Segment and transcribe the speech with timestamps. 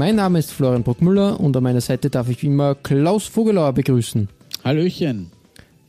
[0.00, 3.74] Mein Name ist Florian Bruckmüller und an meiner Seite darf ich wie immer Klaus Vogelauer
[3.74, 4.30] begrüßen.
[4.64, 5.30] Hallöchen.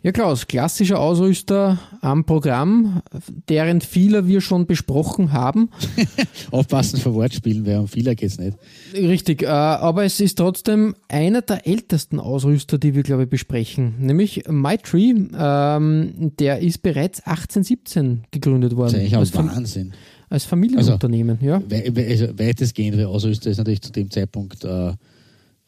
[0.03, 3.01] Ja, Klaus, klassischer Ausrüster am Programm,
[3.47, 5.69] deren vieler wir schon besprochen haben.
[6.51, 8.57] Aufpassen vor Wortspielen, weil um vieler geht's nicht.
[8.93, 13.95] Richtig, äh, aber es ist trotzdem einer der ältesten Ausrüster, die wir, glaube ich, besprechen,
[13.99, 15.13] nämlich MyTree.
[15.37, 18.91] Ähm, der ist bereits 1817 gegründet worden.
[18.91, 19.93] Das ist eigentlich ein Wahnsinn.
[20.31, 21.61] Als Familienunternehmen, ja.
[21.69, 24.93] We we also weitestgehend Ausrüster ist natürlich zu dem Zeitpunkt äh,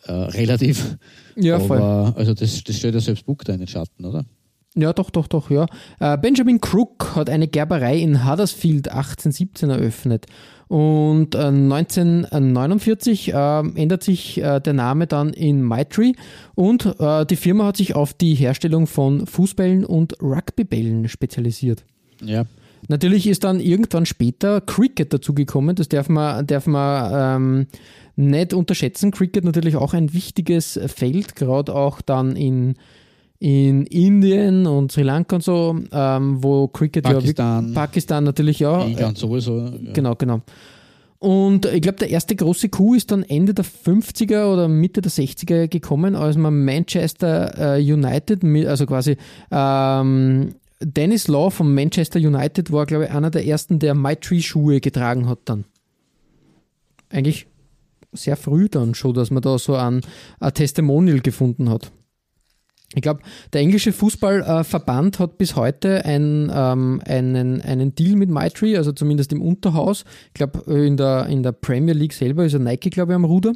[0.06, 0.98] äh, relativ.
[1.36, 1.78] Ja, voll.
[1.78, 4.26] aber also das, das stellt ja selbst Buck da in den Schatten, oder?
[4.76, 5.68] Ja, doch, doch, doch, ja.
[6.00, 10.26] Äh, Benjamin Crook hat eine Gerberei in Huddersfield 1817 eröffnet.
[10.68, 16.14] Und äh, 1949 äh, ändert sich äh, der Name dann in Maitree
[16.56, 21.84] und äh, die Firma hat sich auf die Herstellung von Fußbällen und Rugbybällen spezialisiert.
[22.24, 22.46] Ja.
[22.90, 27.68] Natürlich ist dann irgendwann später Cricket dazugekommen, das darf man, darf man ähm,
[28.16, 29.12] nicht unterschätzen.
[29.12, 32.76] Cricket natürlich auch ein wichtiges Feld, gerade auch dann in,
[33.40, 37.68] in Indien und Sri Lanka und so, ähm, wo Cricket Pakistan.
[37.70, 38.84] ja Pakistan natürlich ja.
[38.84, 39.60] England sowieso.
[39.60, 39.94] Ja.
[39.94, 40.42] Genau, genau.
[41.24, 45.10] Und ich glaube, der erste große Coup ist dann Ende der 50er oder Mitte der
[45.10, 49.16] 60er gekommen, als man Manchester äh, United, also quasi
[49.50, 55.28] ähm, Dennis Law von Manchester United war, glaube ich, einer der ersten, der MyTree-Schuhe getragen
[55.28, 55.66] hat dann.
[57.10, 57.48] Eigentlich
[58.12, 60.02] sehr früh dann schon, dass man da so ein,
[60.40, 61.92] ein Testimonial gefunden hat.
[62.96, 63.22] Ich glaube,
[63.52, 69.34] der englische Fußballverband hat bis heute ein, ähm, einen, einen Deal mit MyTree, also zumindest
[69.34, 70.06] im Unterhaus.
[70.28, 73.26] Ich glaube, in der, in der Premier League selber ist ja Nike, glaube ich, am
[73.26, 73.54] Ruder.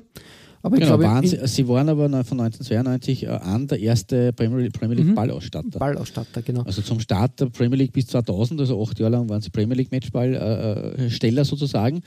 [0.61, 4.69] Aber Genau, glaube, waren sie, sie waren aber von 1992 äh, an der erste Premier,
[4.71, 5.15] Premier League Mhm.
[5.15, 5.77] Ballausstatter.
[5.79, 6.63] Ballausstatter, genau.
[6.63, 9.75] Also zum Start der Premier League bis 2000, also acht Jahre lang waren sie Premier
[9.75, 12.01] League Matchballsteller sozusagen.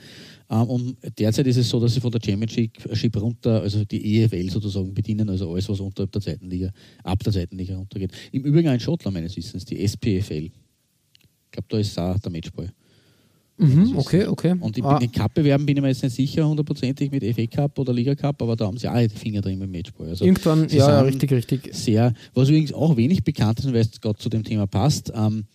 [0.49, 4.49] Ähm, und derzeit ist es so, dass sie von der Championship runter, also die EFL
[4.49, 6.71] sozusagen bedienen, also alles, was unterhalb der zweiten Liga,
[7.03, 8.11] ab der zweiten Liga runtergeht.
[8.31, 10.51] Im Übrigen auch in Schottland meines Wissens, die SPFL.
[10.51, 12.71] Ich glaube, da ist auch der Matchball.
[13.61, 14.55] Mhm, okay, okay.
[14.59, 17.77] Und in Ah, den Cup-Bewerben bin ich mir jetzt nicht sicher, hundertprozentig mit FA Cup
[17.79, 20.07] oder Liga Cup, aber da haben sie auch die Finger drin im Matchball.
[20.09, 21.69] Also irgendwann, ja, richtig, richtig.
[21.73, 25.45] sehr, was übrigens auch wenig bekannt ist, weil es gerade zu dem Thema passt, ähm,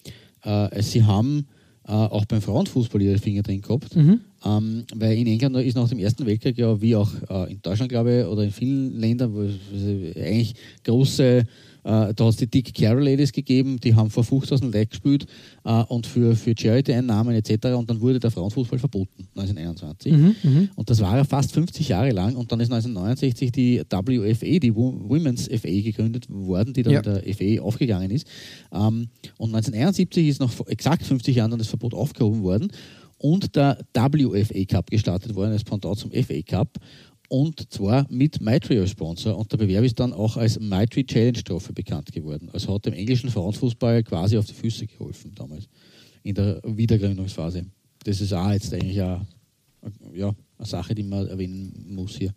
[0.45, 1.47] äh, sie haben
[1.89, 4.21] äh, auch beim Frauenfußball ihre Finger drin gehabt, Mhm.
[4.45, 7.91] ähm, weil in England ist nach dem Ersten Weltkrieg ja, wie auch äh, in Deutschland,
[7.91, 9.55] glaube ich, oder in vielen Ländern, wo es
[10.17, 11.45] eigentlich große,
[11.87, 15.27] äh, da hat es die Dick Carroll Ladies gegeben, die haben vor 50.000 Leuten gespielt
[15.65, 17.69] äh, und für, für Charity-Einnahmen etc.
[17.77, 20.13] Und dann wurde der Frauenfußball verboten, 1921.
[20.13, 20.69] Mhm, mhm.
[20.75, 22.35] Und das war ja fast 50 Jahre lang.
[22.35, 27.03] Und dann ist 1969 die WFA, die Wo- Women's FA, gegründet worden, die dann Ja.
[27.03, 28.27] der FA aufgegangen ist.
[28.73, 29.09] Ähm,
[29.39, 32.69] und 1971 ist nach exakt 50 Jahren dann das Verbot aufgehoben worden
[33.19, 36.79] und der WFA Cup gestartet worden, als Pendant zum FA Cup.
[37.29, 39.37] Und zwar mit MyTree als Sponsor.
[39.37, 42.49] Und der Bewerb ist dann auch als MyTree Challenge Trophy bekannt geworden.
[42.53, 45.69] Also hat dem englischen Frauenfußball quasi auf die Füße geholfen damals,
[46.23, 47.67] in der Wiedergründungsphase.
[48.05, 49.27] Das ist auch jetzt eigentlich eine,
[50.15, 52.33] ja, eine Sache, die man erwähnen muss hier.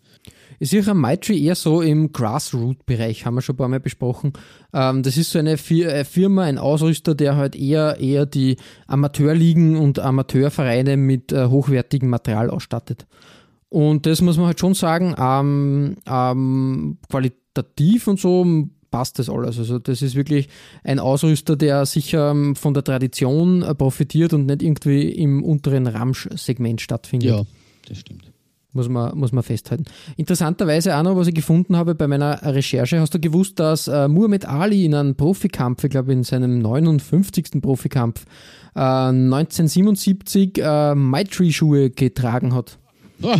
[0.58, 4.32] Ich sehe MyTree eher so im Grassroot-Bereich, haben wir schon ein paar Mal besprochen.
[4.74, 8.56] Ähm, das ist so eine Fi- Firma, ein Ausrüster, der halt eher, eher die
[8.88, 13.06] Amateurligen und Amateurvereine mit äh, hochwertigem Material ausstattet.
[13.70, 18.44] Und das muss man halt schon sagen, ähm, ähm, qualitativ und so
[18.90, 19.58] passt das alles.
[19.58, 20.48] Also das ist wirklich
[20.82, 25.86] ein Ausrüster, der sicher ähm, von der Tradition äh, profitiert und nicht irgendwie im unteren
[25.86, 27.42] Ramsch-Segment stattfindet Ja,
[27.88, 28.32] das stimmt.
[28.72, 29.84] muss man, muss man festhalten.
[30.16, 34.08] Interessanterweise auch noch, was ich gefunden habe bei meiner Recherche, hast du gewusst, dass äh,
[34.08, 37.62] Muhammad Ali in einem Profikampf, ich glaube in seinem 59.
[37.62, 38.24] Profikampf,
[38.74, 42.76] äh, 1977 äh, MyTree-Schuhe getragen hat.
[43.22, 43.36] Oh,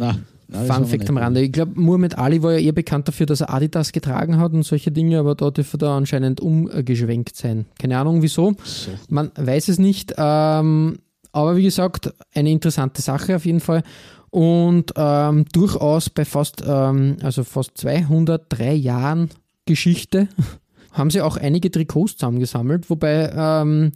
[0.00, 1.42] Nein, das Fun Fact am Rande.
[1.42, 4.64] Ich glaube, Muhammad Ali war ja eher bekannt dafür, dass er Adidas getragen hat und
[4.64, 7.66] solche Dinge, aber da dürfte er anscheinend umgeschwenkt sein.
[7.78, 8.54] Keine Ahnung wieso.
[8.64, 8.90] So.
[9.08, 10.14] Man weiß es nicht.
[10.16, 10.98] Ähm,
[11.32, 13.82] aber wie gesagt, eine interessante Sache auf jeden Fall.
[14.30, 19.30] Und ähm, durchaus bei fast, ähm, also fast 203 Jahren
[19.66, 20.28] Geschichte
[20.92, 23.92] haben sie auch einige Trikots zusammengesammelt, wobei ähm,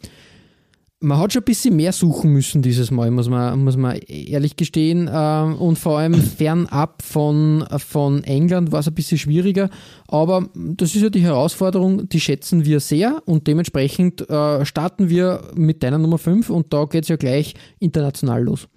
[1.04, 4.56] man hat schon ein bisschen mehr suchen müssen dieses Mal, muss man, muss man ehrlich
[4.56, 5.08] gestehen.
[5.12, 9.70] Ähm, und vor allem fernab von, von England war es ein bisschen schwieriger.
[10.08, 15.50] Aber das ist ja die Herausforderung, die schätzen wir sehr und dementsprechend äh, starten wir
[15.54, 18.68] mit deiner Nummer 5 und da geht es ja gleich international los.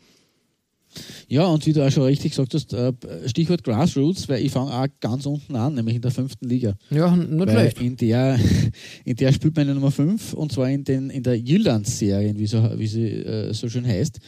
[1.28, 2.94] Ja, und wie du auch schon richtig gesagt hast, äh,
[3.26, 6.76] Stichwort Grassroots, weil ich fange auch ganz unten an, nämlich in der fünften Liga.
[6.90, 7.82] Ja, nicht schlecht.
[7.82, 8.40] in der,
[9.06, 12.64] in der spielt meine Nummer 5 und zwar in, den, in der Jyllands-Serie, wie, so,
[12.78, 14.20] wie sie äh, so schön heißt.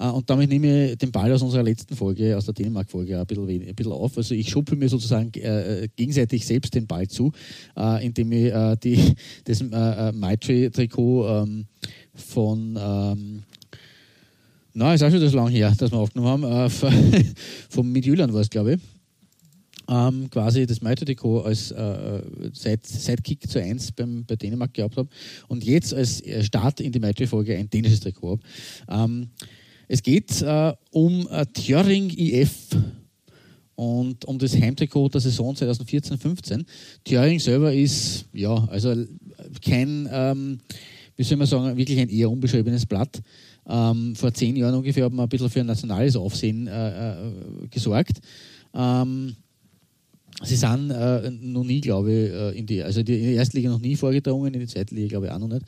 [0.00, 3.26] Äh, und damit nehme ich den Ball aus unserer letzten Folge, aus der Dänemark-Folge, ein
[3.26, 4.16] bisschen, ein bisschen auf.
[4.16, 7.30] Also ich schuppe mir sozusagen äh, äh, gegenseitig selbst den Ball zu,
[7.76, 9.14] äh, indem ich äh, die,
[9.44, 11.66] das äh, Maitri-Trikot ähm,
[12.14, 13.42] von ähm,
[14.72, 16.66] na, ist auch schon das lang her, dass wir aufgenommen haben.
[16.66, 16.70] Äh,
[17.68, 18.80] vom Midtjylland war es, glaube ich.
[19.88, 22.22] Ähm, quasi das Maito-Trikot als äh,
[22.52, 25.08] Side- Sidekick zu 1 beim, bei Dänemark gehabt habe
[25.48, 28.42] und jetzt als äh, Start in die Maito-Folge ein dänisches Trikot habe.
[28.88, 29.30] Ähm,
[29.88, 32.68] es geht äh, um äh, Thjöring IF
[33.74, 36.64] und um das Heimtrikot der Saison 2014-15.
[37.02, 39.06] Thjöring selber ist, ja, also äh,
[39.64, 40.60] kein, ähm,
[41.20, 43.20] wie soll man sagen, wirklich ein eher unbeschriebenes Blatt.
[43.68, 47.14] Ähm, vor zehn Jahren ungefähr haben wir ein bisschen für ein nationales Aufsehen äh, äh,
[47.70, 48.22] gesorgt.
[48.72, 49.36] Ähm,
[50.42, 53.58] sie sind äh, noch nie, glaube ich, äh, in die, also die, in der ersten
[53.58, 55.66] Liga noch nie vorgedrungen, in die zweite Liga, glaube ich, auch noch nicht.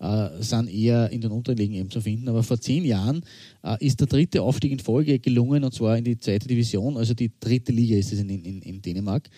[0.00, 2.26] Äh, sind eher in den unteren Ligen eben zu finden.
[2.30, 3.22] Aber vor zehn Jahren
[3.62, 7.12] äh, ist der dritte Aufstieg in Folge gelungen und zwar in die zweite Division, also
[7.12, 9.28] die dritte Liga ist es in, in, in Dänemark.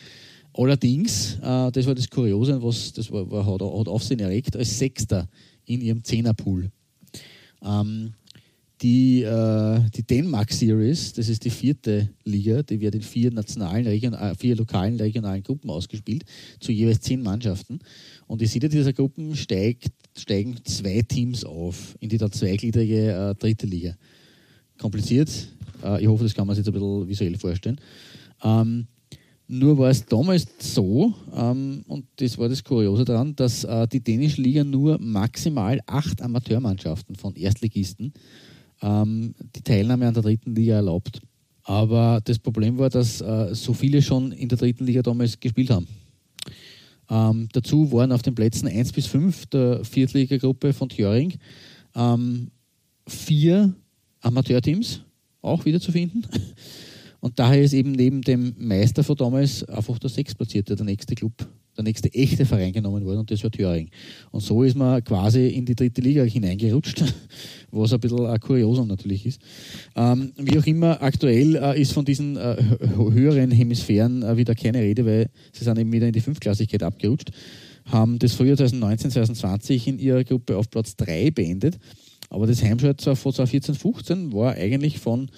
[0.56, 4.78] Allerdings, äh, das war das Kuriose, was das war, war, hat, hat Aufsehen erregt, als
[4.78, 5.28] Sechster
[5.66, 6.70] in ihrem Zehnerpool.
[7.62, 8.14] Ähm,
[8.82, 13.86] die, äh, die Denmark Series, das ist die vierte Liga, die wird in vier nationalen,
[13.86, 16.24] region, äh, vier lokalen, regionalen Gruppen ausgespielt,
[16.60, 17.78] zu jeweils zehn Mannschaften.
[18.26, 23.34] Und in jeder dieser Gruppen steigt, steigen zwei Teams auf in die dann zweigliedrige äh,
[23.34, 23.96] dritte Liga.
[24.78, 25.30] Kompliziert,
[25.82, 27.80] äh, ich hoffe, das kann man sich jetzt ein bisschen visuell vorstellen.
[28.42, 28.86] Ähm,
[29.48, 34.00] nur war es damals so, ähm, und das war das Kuriose daran, dass äh, die
[34.00, 38.12] dänische Liga nur maximal acht Amateurmannschaften von Erstligisten
[38.82, 41.20] ähm, die Teilnahme an der dritten Liga erlaubt.
[41.62, 45.70] Aber das Problem war, dass äh, so viele schon in der dritten Liga damals gespielt
[45.70, 45.86] haben.
[47.08, 51.34] Ähm, dazu waren auf den Plätzen 1 bis 5 der Viertligagruppe von Thjöring
[51.94, 52.50] ähm,
[53.06, 53.74] vier
[54.20, 55.02] Amateurteams
[55.40, 56.22] auch wieder zu finden.
[57.20, 61.32] Und daher ist eben neben dem Meister von damals einfach der Sechstplatzierte, der nächste Club,
[61.76, 63.90] der nächste echte Verein genommen worden und das war Thüringen.
[64.30, 67.04] Und so ist man quasi in die dritte Liga hineingerutscht,
[67.70, 69.40] was ein bisschen ein Kuriosum natürlich ist.
[69.94, 72.56] Ähm, wie auch immer, aktuell äh, ist von diesen äh,
[72.96, 76.82] hö- höheren Hemisphären äh, wieder keine Rede, weil sie sind eben wieder in die Fünftklassigkeit
[76.82, 77.30] abgerutscht,
[77.86, 81.78] haben das Frühjahr 2019, 2020 in ihrer Gruppe auf Platz 3 beendet.
[82.30, 85.30] Aber das Heimschalt von 2014, 15 war eigentlich von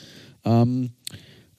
[0.44, 0.90] ähm,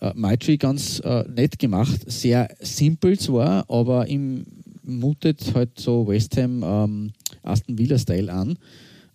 [0.02, 2.10] äh, Maitri ganz äh, nett gemacht.
[2.10, 4.46] Sehr simpel zwar, aber im
[4.90, 7.12] mutet halt so West Ham ähm,
[7.44, 8.58] Aston Villa-Style an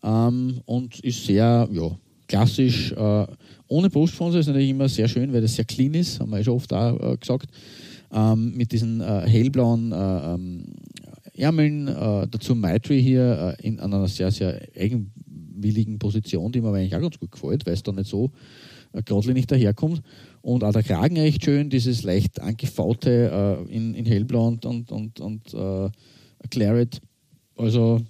[0.03, 1.91] ähm, und ist sehr ja,
[2.29, 2.93] klassisch.
[2.93, 3.27] Äh,
[3.69, 6.45] ohne Brustsponsor ist natürlich immer sehr schön, weil das sehr clean ist, haben wir ja
[6.45, 7.51] schon oft auch äh, gesagt.
[8.13, 10.65] Ähm, mit diesen äh, hellblauen äh, ähm,
[11.37, 11.87] Ärmeln,
[12.31, 17.33] dazu Maitri hier in einer sehr, sehr eigenwilligen Position, die mir eigentlich auch ganz gut
[17.33, 18.31] gefällt, weil es da nicht so
[18.95, 20.03] äh, geradlinig daherkommt.
[20.45, 24.93] Und auch der Kragen recht schön, dieses leicht angefaute äh, in, in hellblau und, und,
[24.93, 25.89] und, und äh,
[26.51, 27.01] Claret.
[27.57, 28.03] Also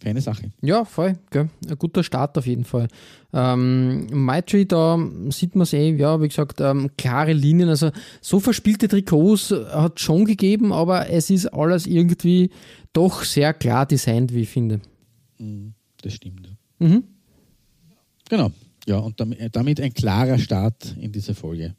[0.00, 0.50] feine Sache.
[0.60, 1.16] Ja, voll.
[1.30, 1.48] Gell?
[1.68, 2.88] Ein guter Start auf jeden Fall.
[3.32, 4.98] Ähm, Maitri, da
[5.30, 7.68] sieht man es eh, ja, wie gesagt, ähm, klare Linien.
[7.68, 12.50] Also so verspielte Trikots hat schon gegeben, aber es ist alles irgendwie
[12.92, 14.80] doch sehr klar designt, wie ich finde.
[15.38, 16.56] Mhm, Das stimmt.
[16.80, 17.04] Mhm.
[18.28, 18.50] Genau.
[18.88, 21.74] Ja, und damit, damit ein klarer Start in diese Folge.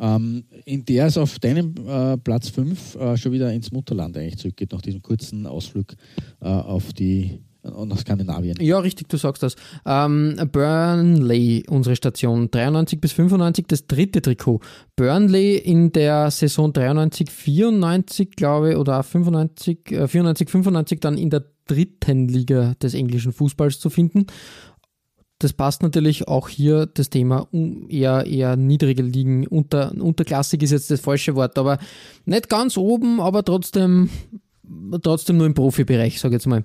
[0.00, 4.38] Ähm, in der es auf deinem äh, Platz 5 äh, schon wieder ins Mutterland eigentlich
[4.38, 5.92] zurückgeht, nach diesem kurzen Ausflug
[6.40, 8.56] äh, auf die äh, nach Skandinavien.
[8.60, 9.54] Ja, richtig, du sagst das.
[9.86, 14.58] Ähm, Burnley, unsere Station, 93 bis 95, das dritte Trikot.
[14.96, 21.16] Burnley in der Saison 93, 94, glaube ich, oder auch 95, äh, 94, 95 dann
[21.16, 24.26] in der dritten Liga des englischen Fußballs zu finden.
[25.38, 27.48] Das passt natürlich auch hier das Thema
[27.88, 29.46] eher, eher niedrige Ligen.
[29.46, 31.78] Unter, unterklassig ist jetzt das falsche Wort, aber
[32.24, 34.10] nicht ganz oben, aber trotzdem,
[35.02, 36.64] trotzdem nur im Profibereich, sage ich jetzt mal.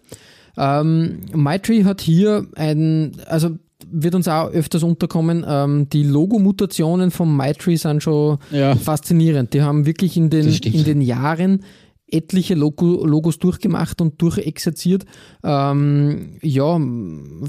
[0.58, 3.58] Ähm, MyTree hat hier ein, also
[3.92, 8.76] wird uns auch öfters unterkommen, ähm, die Logo-Mutationen von MyTree sind schon ja.
[8.76, 9.54] faszinierend.
[9.54, 11.64] Die haben wirklich in den, in den Jahren
[12.12, 15.06] etliche Logo, Logos durchgemacht und durchexerziert.
[15.44, 16.80] Ähm, ja,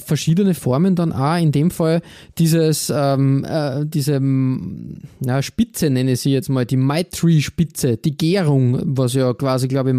[0.04, 1.36] verschiedene Formen dann auch.
[1.36, 2.02] In dem Fall
[2.38, 8.80] dieses, ähm, äh, diese na, Spitze nenne ich sie jetzt mal, die Maitree-Spitze, die Gärung,
[8.84, 9.96] was ja quasi, glaube ich,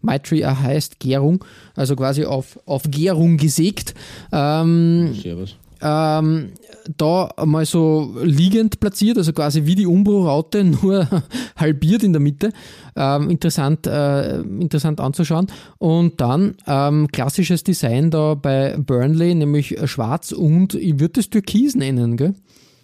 [0.00, 3.94] Maitree heißt, Gärung, also quasi auf, auf Gärung gesägt.
[4.32, 6.52] Ähm, Servus ähm,
[6.96, 11.08] da mal so liegend platziert, also quasi wie die Umbro-Raute, nur
[11.56, 12.50] halbiert in der Mitte.
[12.96, 15.46] Ähm, interessant, äh, interessant anzuschauen.
[15.78, 21.74] Und dann ähm, klassisches Design da bei Burnley, nämlich schwarz und ich würde es Türkis
[21.74, 22.34] nennen, gell?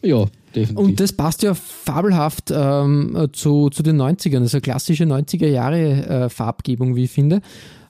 [0.02, 0.76] Ja, definitiv.
[0.76, 6.28] Und das passt ja fabelhaft ähm, zu, zu den 90ern, also klassische 90er Jahre äh,
[6.28, 7.40] Farbgebung, wie ich finde.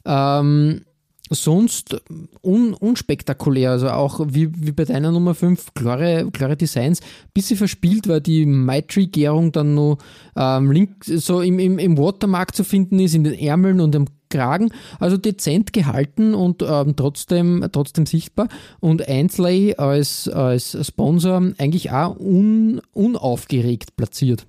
[0.04, 0.82] Ähm,
[1.30, 2.02] sonst
[2.42, 7.00] un, unspektakulär, also auch wie, wie bei deiner Nummer 5, klare, klare Designs.
[7.32, 9.98] Bisschen verspielt war die Maitree-Gärung dann noch
[10.36, 14.70] ähm, so im, im, im Watermark zu finden ist, in den Ärmeln und im Kragen.
[14.98, 18.48] Also dezent gehalten und ähm, trotzdem, trotzdem sichtbar.
[18.80, 24.46] Und Ainsley als, als Sponsor eigentlich auch un, unaufgeregt platziert.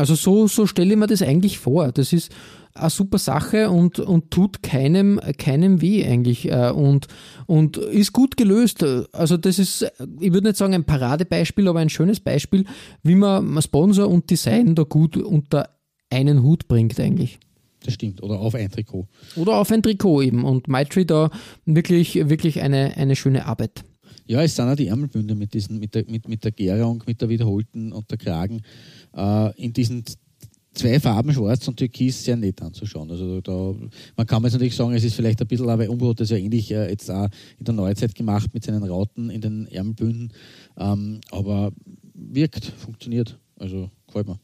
[0.00, 1.92] Also so, so stelle ich mir das eigentlich vor.
[1.92, 2.32] Das ist
[2.72, 7.06] eine super Sache und, und tut keinem, keinem weh eigentlich äh, und,
[7.44, 8.82] und ist gut gelöst.
[9.12, 12.64] Also das ist, ich würde nicht sagen ein Paradebeispiel, aber ein schönes Beispiel,
[13.02, 15.68] wie man Sponsor und Design da gut unter
[16.08, 17.38] einen Hut bringt eigentlich.
[17.84, 18.22] Das stimmt.
[18.22, 19.06] Oder auf ein Trikot.
[19.36, 20.46] Oder auf ein Trikot eben.
[20.46, 21.30] Und Maitri da
[21.66, 23.84] wirklich, wirklich eine, eine schöne Arbeit.
[24.30, 27.20] Ja, es sind auch die Ärmelbünde mit, diesen, mit, der, mit, mit der Gärung, mit
[27.20, 28.62] der wiederholten und der Kragen
[29.12, 30.04] äh, in diesen
[30.72, 33.10] zwei Farben, schwarz und türkis, sehr nett anzuschauen.
[33.10, 33.74] Also da,
[34.16, 36.36] man kann jetzt natürlich sagen, es ist vielleicht ein bisschen, aber Umbro hat das ja
[36.36, 40.32] ähnlich äh, jetzt auch in der Neuzeit gemacht mit seinen Rauten in den Ärmelbünden.
[40.78, 41.72] Ähm, aber
[42.14, 43.36] wirkt, funktioniert.
[43.58, 44.38] Also gefällt mir.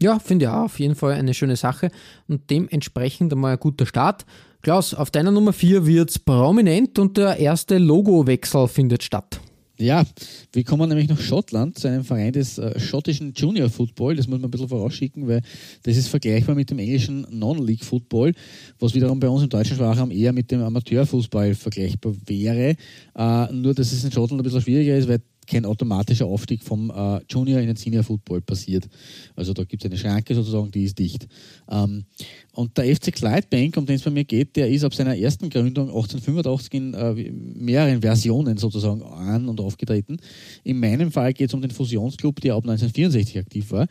[0.00, 1.90] Ja, finde ich auch auf jeden Fall eine schöne Sache
[2.28, 4.24] und dementsprechend einmal ein guter Start.
[4.62, 9.40] Klaus, auf deiner Nummer 4 wird es prominent und der erste Logowechsel findet statt.
[9.76, 10.04] Ja,
[10.52, 14.14] wir kommen nämlich nach Schottland zu einem Verein des äh, schottischen Junior Football.
[14.14, 15.42] Das muss man ein bisschen vorausschicken, weil
[15.82, 18.34] das ist vergleichbar mit dem englischen Non-League Football,
[18.78, 22.76] was wiederum bei uns im deutschen Sprachraum eher mit dem Amateurfußball vergleichbar wäre.
[23.16, 26.90] Äh, nur, dass es in Schottland ein bisschen schwieriger ist, weil kein automatischer Aufstieg vom
[26.90, 28.88] äh, Junior in den Senior Football passiert.
[29.34, 31.26] Also da gibt es eine Schranke sozusagen, die ist dicht.
[31.70, 32.04] Ähm,
[32.52, 35.50] und der FC Clydebank, um den es bei mir geht, der ist ab seiner ersten
[35.50, 40.18] Gründung 1885 in äh, mehreren Versionen sozusagen an- und aufgetreten.
[40.64, 43.86] In meinem Fall geht es um den Fusionsclub, der ab 1964 aktiv war.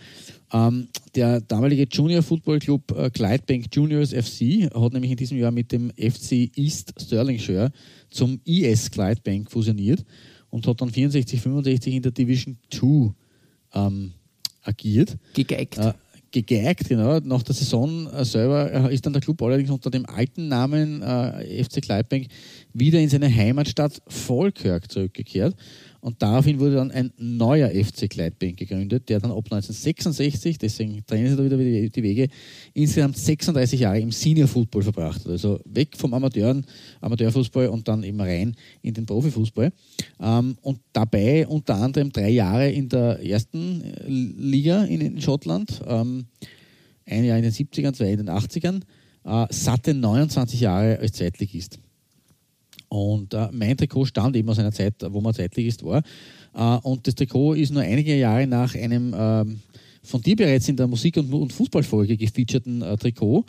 [0.53, 5.51] Ähm, der damalige Junior Football Club äh, Clydebank Juniors FC hat nämlich in diesem Jahr
[5.51, 7.71] mit dem FC East Stirlingshire
[8.09, 10.05] zum IS Clydebank fusioniert
[10.51, 13.13] und hat dann 64, 65 in der Division 2
[13.73, 14.13] ähm,
[14.61, 15.17] agiert.
[15.33, 15.77] Gegeigt.
[15.77, 15.93] Äh,
[16.31, 17.19] gegeigt, genau.
[17.19, 21.01] Nach der Saison äh, selber äh, ist dann der Club allerdings unter dem alten Namen
[21.01, 22.27] äh, FC Clydebank
[22.73, 25.55] wieder in seine Heimatstadt Falkirk zurückgekehrt
[26.01, 31.27] und daraufhin wurde dann ein neuer FC Gleitbank gegründet, der dann ab 1966, deswegen trennen
[31.27, 32.27] sich da wieder die Wege,
[32.73, 35.31] insgesamt 36 Jahre im Senior Football verbracht hat.
[35.31, 36.65] Also weg vom Amateuren,
[37.01, 39.71] Amateurfußball und dann eben rein in den Profifußball.
[40.19, 46.25] Ähm, und dabei unter anderem drei Jahre in der ersten äh, Liga in, Schottland, ähm,
[47.05, 48.81] ein Jahr in den 70ern, zwei in den 80ern,
[49.23, 51.79] äh, satte 29 Jahre als Zweitligist.
[52.91, 56.03] Und äh, mein Trikot stammt eben aus einer Zeit, wo man Zweitligist war.
[56.53, 59.61] Äh, und das Trikot ist nur einige Jahre nach einem ähm,
[60.03, 63.45] von dir bereits in der Musik- und, und Fußballfolge gefeaturten äh, Trikot,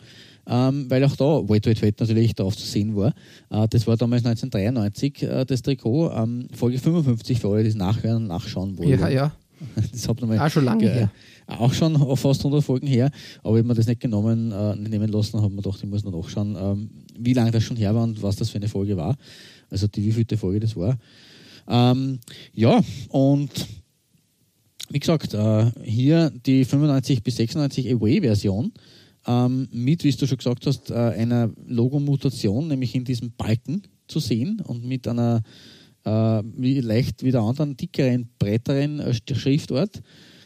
[0.47, 3.13] ähm, weil auch da Wait, Wait, Wait natürlich drauf zu sehen war.
[3.49, 7.75] Äh, das war damals 1993 äh, das Trikot, ähm, Folge 55 für alle, die es
[7.75, 8.97] nachhören und nachschauen wollen.
[8.97, 9.31] Ja, ja.
[9.91, 11.11] Das hat nochmal, auch schon lange her.
[11.47, 13.11] Auch schon fast 100 Folgen her,
[13.43, 16.03] aber ich habe mir das nicht genommen, äh, nehmen lassen, habe mir gedacht, ich muss
[16.05, 18.97] noch nachschauen, ähm, wie lange das schon her war und was das für eine Folge
[18.97, 19.15] war.
[19.69, 20.97] Also die wievielte Folge das war.
[21.67, 22.19] Ähm,
[22.53, 23.51] ja, und
[24.89, 28.73] wie gesagt, äh, hier die 95 bis 96 Away-Version
[29.25, 34.19] ähm, mit, wie du schon gesagt hast, äh, einer Logo-Mutation, nämlich in diesem Balken zu
[34.19, 35.41] sehen und mit einer
[36.05, 36.41] äh,
[36.81, 40.01] leicht wieder anderen, dickeren, breiteren äh, Schriftart.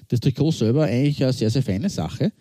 [0.10, 2.32] Das Trikot selber eigentlich eine sehr, sehr feine Sache.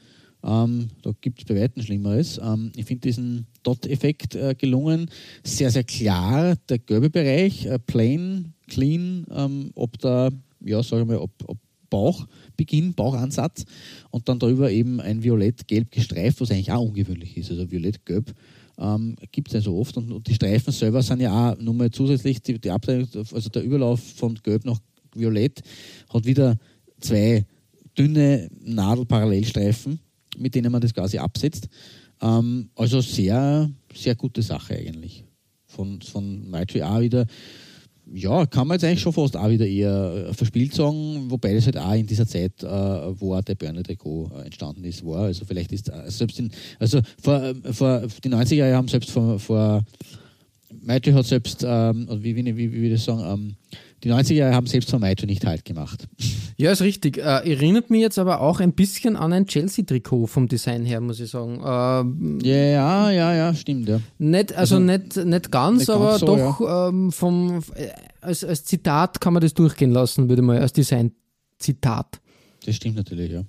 [0.47, 2.41] Ähm, da gibt es bei Weitem Schlimmeres.
[2.43, 5.11] Ähm, ich finde diesen Dot-Effekt äh, gelungen.
[5.43, 10.31] Sehr, sehr klar der gelbe Bereich, äh, plain, clean, ähm, ob da,
[10.65, 11.59] ja, sage ich mal, ob, ob
[11.91, 13.65] Bauchbeginn, Bauchansatz
[14.11, 17.51] und dann darüber eben ein violett-gelb gestreift, was eigentlich auch ungewöhnlich ist.
[17.51, 18.33] Also violett-gelb
[18.79, 21.75] ähm, gibt es ja so oft und, und, die Streifen selber sind ja auch nur
[21.75, 24.79] mal zusätzlich, die, die Abteilung, also der Überlauf von gelb nach
[25.15, 25.63] violett
[26.13, 26.57] hat wieder
[27.01, 27.45] zwei
[27.97, 29.99] dünne Nadelparallelstreifen,
[30.37, 31.69] mit denen man das quasi absetzt.
[32.21, 35.25] Ähm, also sehr, sehr gute Sache eigentlich.
[35.67, 37.27] Von, von Maitri auch wieder
[38.13, 41.67] ja, kann man jetzt eigentlich schon fast auch wieder eher äh, verspielt sagen, wobei das
[41.67, 45.25] halt auch in dieser Zeit, äh, wo auch der Berner Trikot äh, entstanden ist, war.
[45.25, 49.11] Also vielleicht ist äh, selbst in, also vor, äh, vor die 90er Jahre haben selbst
[49.11, 49.85] vor, vor
[50.83, 53.57] Maite hat selbst, ähm, wie, wie, wie, wie würde ich sagen, ähm,
[54.05, 56.09] die 90er Jahre haben selbst von Maito nicht halt gemacht.
[56.59, 57.19] Ja, ist richtig.
[57.19, 61.21] Äh, erinnert mich jetzt aber auch ein bisschen an ein Chelsea-Trikot vom Design her, muss
[61.21, 61.61] ich sagen.
[61.61, 64.01] Äh, ja, ja, ja, stimmt, ja.
[64.17, 66.89] Nicht, also, also nicht, nicht ganz, nicht aber ganz so, doch ja.
[66.89, 67.89] ähm, vom, äh,
[68.23, 72.23] als, als Zitat kann man das durchgehen lassen, würde man als Design-Zitat.
[72.65, 73.45] Das stimmt natürlich, ja.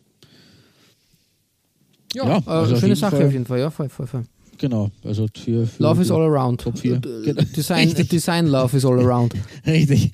[2.13, 4.24] Ja, ja äh, also schöne Sache Fall, auf jeden Fall, ja, voll, voll, voll.
[4.58, 6.62] Genau, also für, für Love is all around.
[6.62, 7.00] Top 4.
[7.00, 7.42] Genau.
[7.56, 9.34] Design, Design Love is all around.
[9.68, 10.12] Richtig.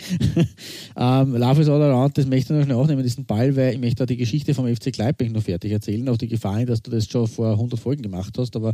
[0.97, 3.79] ähm, Love is all around, das möchte ich noch schnell aufnehmen, diesen Ball, weil ich
[3.79, 6.91] möchte da die Geschichte vom FC Gleitbeck noch fertig erzählen, auf die Gefahr dass du
[6.91, 8.73] das schon vor 100 Folgen gemacht hast, aber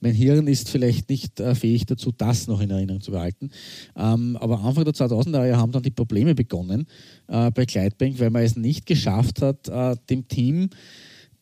[0.00, 3.50] mein Hirn ist vielleicht nicht äh, fähig dazu, das noch in Erinnerung zu behalten.
[3.96, 6.86] Ähm, aber Anfang der 2000er Jahre haben dann die Probleme begonnen
[7.28, 10.70] äh, bei Gleitbank, weil man es nicht geschafft hat, äh, dem Team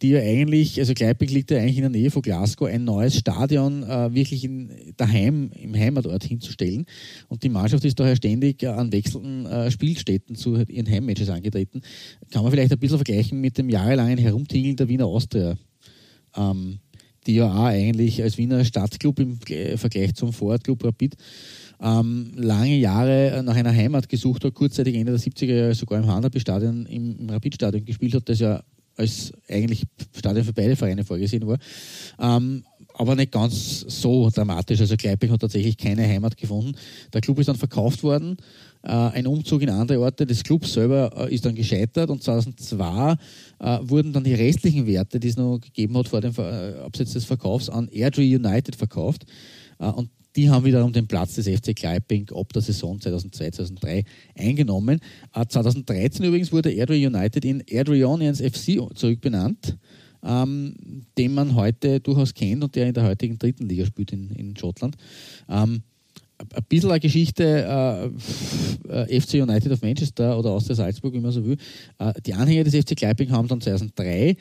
[0.05, 3.17] die ja eigentlich, also Gleipzig liegt ja eigentlich in der Nähe von Glasgow, ein neues
[3.17, 6.85] Stadion äh, wirklich in, daheim, im Heimatort hinzustellen.
[7.29, 11.81] Und die Mannschaft ist daher ständig äh, an wechselnden äh, Spielstätten zu ihren Heimmatches angetreten.
[12.31, 15.57] Kann man vielleicht ein bisschen vergleichen mit dem jahrelangen Herumtingeln der Wiener Austria.
[16.37, 16.81] Ähm,
[17.27, 21.17] die ja auch eigentlich als Wiener Stadtclub im Vergleich zum Vorortclub Rapid
[21.81, 26.07] ähm, lange Jahre nach einer Heimat gesucht hat, kurzzeitig Ende der 70er Jahre sogar im
[26.07, 28.63] Hanapi-Stadion, im, im Rapid-Stadion gespielt hat, das ja
[28.97, 29.85] als eigentlich
[30.17, 31.59] Stadion für beide Vereine vorgesehen war.
[32.21, 32.65] Ähm,
[32.97, 34.81] aber nicht ganz so dramatisch.
[34.81, 36.77] Also Gleipzig hat tatsächlich keine Heimat gefunden.
[37.13, 38.37] Der Club ist dann verkauft worden.
[38.83, 43.17] Äh, ein Umzug in andere Orte des Clubs selber äh, ist dann gescheitert und 2002
[43.59, 47.15] äh, wurden dann die restlichen Werte, die es noch gegeben hat vor dem äh, Absatz
[47.15, 49.25] des Verkaufs, an Airdrie United verkauft.
[49.79, 54.05] Äh, und die haben wiederum den Platz des FC Gleiping ab der Saison 2002-2003
[54.37, 55.01] eingenommen.
[55.49, 59.77] 2013 äh, übrigens wurde Airdrie United in Airdrieonians FC zurückbenannt,
[60.25, 60.75] ähm,
[61.17, 64.57] den man heute durchaus kennt und der in der heutigen dritten Liga spielt in, in
[64.57, 64.97] Schottland.
[65.49, 65.83] Ähm,
[66.39, 68.13] ein bisschen eine Geschichte
[68.89, 71.57] äh, FC United of Manchester oder Austria Salzburg, wie man so will.
[71.99, 74.37] Äh, die Anhänger des FC Gleiping haben dann 2003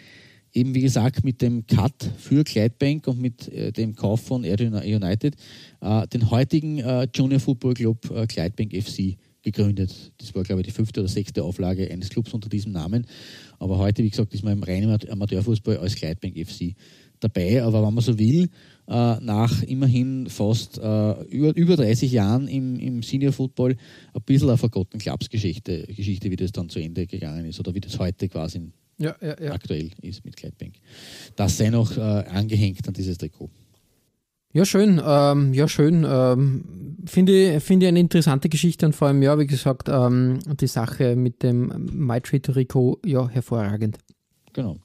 [0.54, 4.60] eben wie gesagt mit dem Cut für Clydebank und mit äh, dem Kauf von Air
[4.62, 5.36] United
[5.82, 10.12] äh, den heutigen äh, Junior Football Club äh, Clydebank FC gegründet.
[10.18, 13.06] Das war, glaube ich, die fünfte oder sechste Auflage eines Clubs unter diesem Namen.
[13.60, 16.76] Aber heute, wie gesagt, ist man im reinen Amateurfußball als Clydebank FC
[17.20, 17.62] dabei.
[17.64, 18.50] Aber wenn man so will,
[18.88, 23.76] äh, nach immerhin fast äh, über, über 30 Jahren im, im Senior Football
[24.14, 27.82] ein bisschen eine vergotten Klapsgeschichte, Geschichte, wie das dann zu Ende gegangen ist oder wie
[27.82, 29.52] das heute quasi ja, ja, ja.
[29.52, 30.74] aktuell ist mit Gleitbank.
[31.36, 33.50] Das sei noch äh, angehängt an dieses Trikot.
[34.54, 35.02] Ja, schön.
[35.04, 36.06] Ähm, ja, schön.
[36.08, 41.16] Ähm, finde, finde eine interessante Geschichte und vor allem, ja, wie gesagt, ähm, die Sache
[41.16, 43.98] mit dem MyTree-Trikot, ja, hervorragend.
[44.54, 44.78] Genau.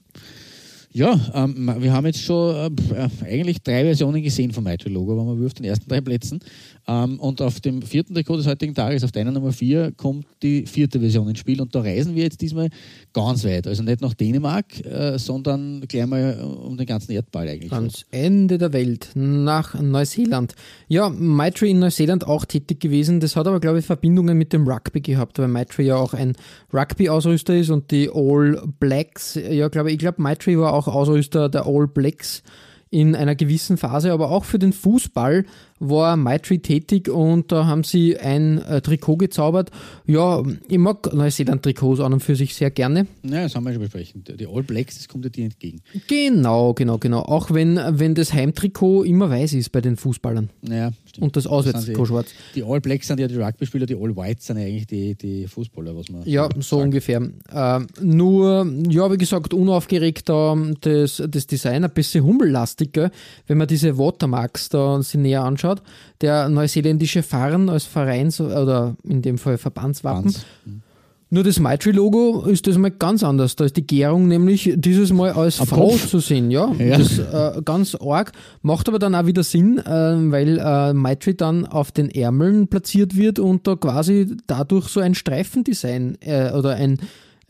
[0.90, 5.38] Ja, ähm, wir haben jetzt schon äh, eigentlich drei Versionen gesehen vom MyTree-Logo, wenn man
[5.38, 6.40] wirft den ersten drei Plätzen.
[6.88, 10.64] Ähm, und auf dem vierten Trikot des heutigen Tages, auf deiner Nummer 4, kommt die
[10.64, 11.60] vierte Version ins Spiel.
[11.60, 12.70] Und da reisen wir jetzt diesmal
[13.12, 13.66] ganz weit.
[13.66, 17.72] Also nicht nach Dänemark, äh, sondern gleich mal um den ganzen Erdball eigentlich.
[17.72, 20.54] Ans Ende der Welt, nach Neuseeland.
[20.88, 23.20] Ja, Maitrey in Neuseeland auch tätig gewesen.
[23.20, 26.36] Das hat aber, glaube ich, Verbindungen mit dem Rugby gehabt, weil Maitrey ja auch ein
[26.72, 31.50] Rugby-Ausrüster ist und die All Blacks, ja, glaube ich, ich glaube, Maitrey war auch Ausrüster
[31.50, 32.42] der All Blacks
[32.90, 35.44] in einer gewissen Phase, aber auch für den Fußball
[35.80, 39.70] war Maitri tätig und da haben sie ein äh, Trikot gezaubert.
[40.06, 43.06] Ja, ich mag Neuseeland-Trikots an und für sich sehr gerne.
[43.22, 44.24] Ja, das haben wir schon besprochen.
[44.38, 45.80] Die All Blacks, das kommt ja dir entgegen.
[46.08, 47.22] Genau, genau, genau.
[47.22, 50.50] Auch wenn, wenn das Heimtrikot immer weiß ist bei den Fußballern.
[50.62, 51.24] Ja, stimmt.
[51.24, 52.28] Und das Auswärtstrikot schwarz.
[52.54, 55.46] Die All Blacks sind ja die Rugby-Spieler, die All Whites sind ja eigentlich die, die
[55.46, 56.22] Fußballer, was man.
[56.24, 56.82] Ja, so sagt.
[56.82, 57.22] ungefähr.
[57.52, 62.98] Äh, nur, ja, wie gesagt, unaufgeregt da das, das Design, ein bisschen hummellastig,
[63.46, 65.82] wenn man diese Watermarks da sich näher anschaut angeschaut.
[66.20, 70.34] Der neuseeländische Farn als Vereins- oder in dem Fall Verbandswappen.
[70.64, 70.82] Mhm.
[71.30, 73.54] Nur das Maitri-Logo ist das mal ganz anders.
[73.54, 76.08] Da ist die Gärung nämlich dieses Mal als Am V Kopf.
[76.08, 76.50] zu sehen.
[76.50, 76.96] Ja, Ja.
[76.96, 78.32] das äh, ganz arg.
[78.62, 83.14] Macht aber dann auch wieder Sinn, äh, weil äh, Maitri dann auf den Ärmeln platziert
[83.14, 86.98] wird und da quasi dadurch so ein Streifendesign äh, oder ein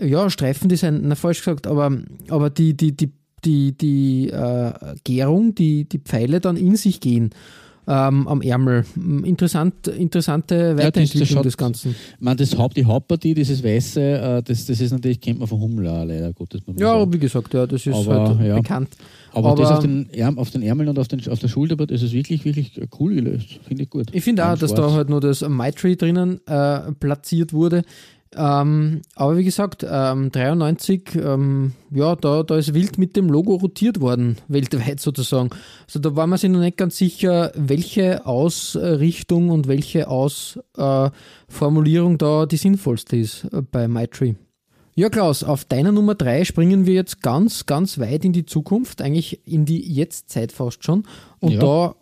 [0.01, 1.93] ja, Streifendesign, na falsch gesagt, aber,
[2.31, 3.13] aber die, die, die,
[3.45, 4.73] die, die äh,
[5.05, 7.31] Gärung, die, die Pfeile dann in sich gehen.
[7.91, 8.85] Ähm, am Ärmel.
[9.25, 11.95] Interessant, interessante das- das Weiterentwicklung schaut- des Ganzen.
[12.21, 15.59] Meine, das Haupt, die Hauptpartie, dieses Weiße, äh, das, das ist natürlich, kennt man von
[15.59, 16.61] Hummel auch, leider Gottes.
[16.67, 17.13] man Ja, sagen.
[17.15, 18.57] wie gesagt, ja, das ist Aber, halt ja.
[18.57, 18.91] bekannt.
[19.33, 21.77] Aber, das aber- auf den, Ärm, auf den Ärmeln und auf, den, auf der Schulter,
[21.77, 23.59] das ist wirklich, wirklich cool gelöst.
[23.67, 24.09] Finde ich gut.
[24.13, 27.85] Ich finde auch, dass da halt nur das Maitri drinnen äh, platziert wurde.
[28.37, 33.55] Ähm, aber wie gesagt, ähm, 93, ähm, ja, da, da ist wild mit dem Logo
[33.57, 35.49] rotiert worden, weltweit sozusagen.
[35.87, 42.47] Also da war man sich noch nicht ganz sicher, welche Ausrichtung und welche Ausformulierung da
[42.47, 44.37] die sinnvollste ist äh, bei Maitri.
[44.95, 49.01] Ja, Klaus, auf deiner Nummer 3 springen wir jetzt ganz, ganz weit in die Zukunft,
[49.01, 51.05] eigentlich in die Jetztzeit fast schon.
[51.39, 51.61] Und Ja.
[51.61, 51.95] da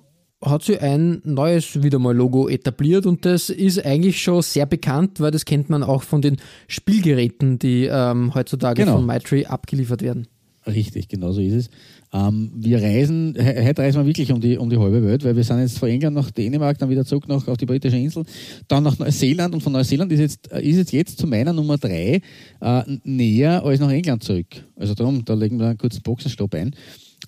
[0.45, 5.19] hat sie ein neues wieder mal Logo etabliert und das ist eigentlich schon sehr bekannt,
[5.21, 6.37] weil das kennt man auch von den
[6.69, 8.97] Spielgeräten, die ähm, heutzutage Genau.
[8.97, 10.29] von Maitri abgeliefert werden.
[10.67, 11.71] Richtig, genau so ist es.
[12.13, 15.37] Ähm, wir reisen, he- heute reisen wir wirklich um die, um die halbe Welt, weil
[15.37, 18.25] wir sind jetzt von England nach Dänemark, dann wieder zurück nach, auf die britische Insel,
[18.69, 21.79] dann nach Neuseeland und von Neuseeland ist jetzt, äh, ist jetzt, jetzt zu meiner Nummer
[21.79, 22.21] drei
[22.61, 24.47] äh, näher als nach England zurück.
[24.77, 26.75] Also darum, da legen wir einen kurzen Boxenstopp ein.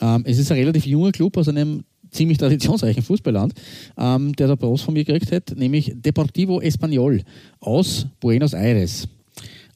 [0.01, 3.55] Ähm, es ist ein relativ junger Club aus einem ziemlich traditionsreichen Fußballland,
[3.97, 7.23] ähm, der da Bros von mir gekriegt hat, nämlich Deportivo Español
[7.61, 9.09] aus Buenos Aires.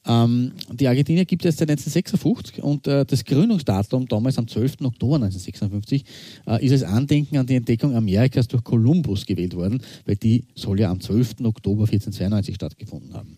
[0.05, 4.81] Ähm, die Argentinier gibt es seit 1956 und äh, das Gründungsdatum damals am 12.
[4.83, 6.03] Oktober 1956
[6.45, 10.79] äh, ist als Andenken an die Entdeckung Amerikas durch Kolumbus gewählt worden, weil die soll
[10.79, 11.35] ja am 12.
[11.43, 13.37] Oktober 1492 stattgefunden haben.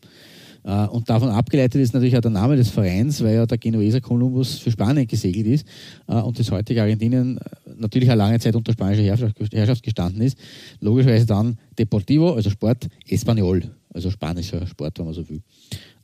[0.65, 4.01] Äh, und davon abgeleitet ist natürlich auch der Name des Vereins, weil ja der Genueser
[4.01, 5.67] Kolumbus für Spanien gesegelt ist
[6.07, 7.41] äh, und das heutige Argentinien äh,
[7.77, 10.37] natürlich eine lange Zeit unter spanischer Herrschaft, gestanden ist.
[10.79, 15.41] Logischerweise dann Deportivo, also Sport, Espanyol, also spanischer Sport, wenn man so will.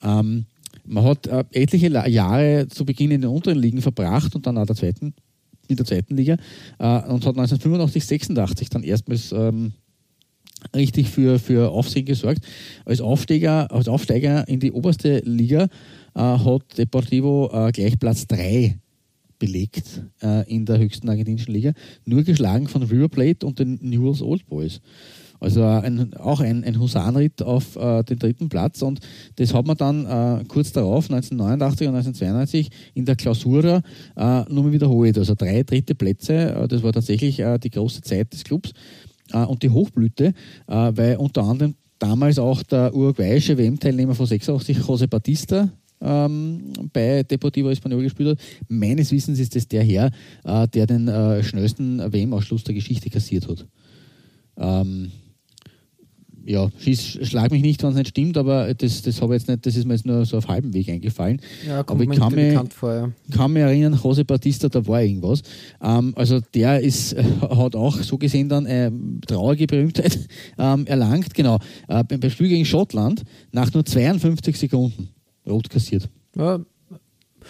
[0.04, 0.46] Ähm,
[0.86, 4.76] man hat etliche Jahre zu Beginn in den unteren Ligen verbracht und dann auch der
[4.76, 5.14] zweiten,
[5.68, 6.34] in der zweiten Liga
[6.80, 9.74] und hat 1985, 86 dann erstmals ähm,
[10.76, 12.46] richtig für, für Aufsehen gesorgt.
[12.86, 15.68] Als Aufsteiger, als Aufsteiger in die oberste Liga
[16.16, 18.78] äh, hat Deportivo äh, gleich Platz 3
[19.40, 21.74] belegt äh, in der höchsten argentinischen Liga,
[22.06, 24.82] nur geschlagen von River Plate und den Newell's Old Boys.
[25.42, 29.00] Also äh, ein, auch ein, ein Husarenritt auf äh, den dritten Platz und
[29.38, 33.82] das hat man dann äh, kurz darauf, 1989 und 1992, in der Klausura
[34.16, 35.18] äh, nur mal wiederholt.
[35.18, 38.72] Also drei dritte Plätze, äh, das war tatsächlich äh, die große Zeit des Clubs
[39.34, 40.34] und die Hochblüte,
[40.68, 45.70] äh, weil unter anderem damals auch der uruguayische WM-Teilnehmer von 86, José Batista,
[46.02, 48.40] ähm, bei Deportivo Español gespielt hat.
[48.68, 50.12] Meines Wissens ist das der Herr,
[50.44, 53.66] äh, der den äh, schnellsten WM-Ausschluss der Geschichte kassiert hat.
[54.58, 55.12] Ähm,
[56.46, 59.50] ja, schieß, schlag mich nicht, wenn es nicht stimmt, aber das, das habe ich jetzt
[59.50, 61.42] nicht, das ist mir jetzt nur so auf halbem Weg eingefallen.
[61.66, 63.12] Ja, aber kommt ich mir kann bekannt vor, ja.
[63.32, 65.42] kann mich erinnern, Jose Batista, da war irgendwas.
[65.82, 68.92] Ähm, also der ist, äh, hat auch so gesehen dann äh,
[69.28, 70.20] traurige Berühmtheit
[70.58, 71.34] ähm, erlangt.
[71.34, 75.10] Genau, äh, beim, beim Spiel gegen Schottland nach nur 52 Sekunden
[75.48, 76.10] rot kassiert.
[76.36, 76.60] ja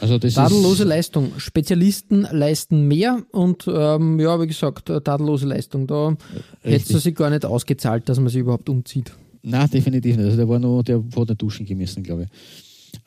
[0.02, 1.32] Also das tadellose ist, Leistung.
[1.38, 5.88] Spezialisten leisten mehr und ähm, ja, wie gesagt, äh, tadellose Leistung.
[5.88, 6.18] Da
[6.62, 9.14] hätte es sich gar nicht ausgezahlt, dass man sich überhaupt umzieht.
[9.44, 10.26] Nein, definitiv nicht.
[10.26, 12.30] Also der war nur, der hat nicht duschen gemessen, glaube ich.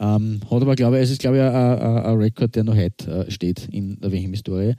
[0.01, 1.51] Ähm, hat aber, glaube ich, es ist, glaube ich, ein,
[2.19, 4.75] Rekord, der noch heute äh, steht in der WM-Historie.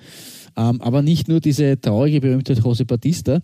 [0.58, 3.40] Ähm, aber nicht nur diese traurige Berühmtheit Jose Batista,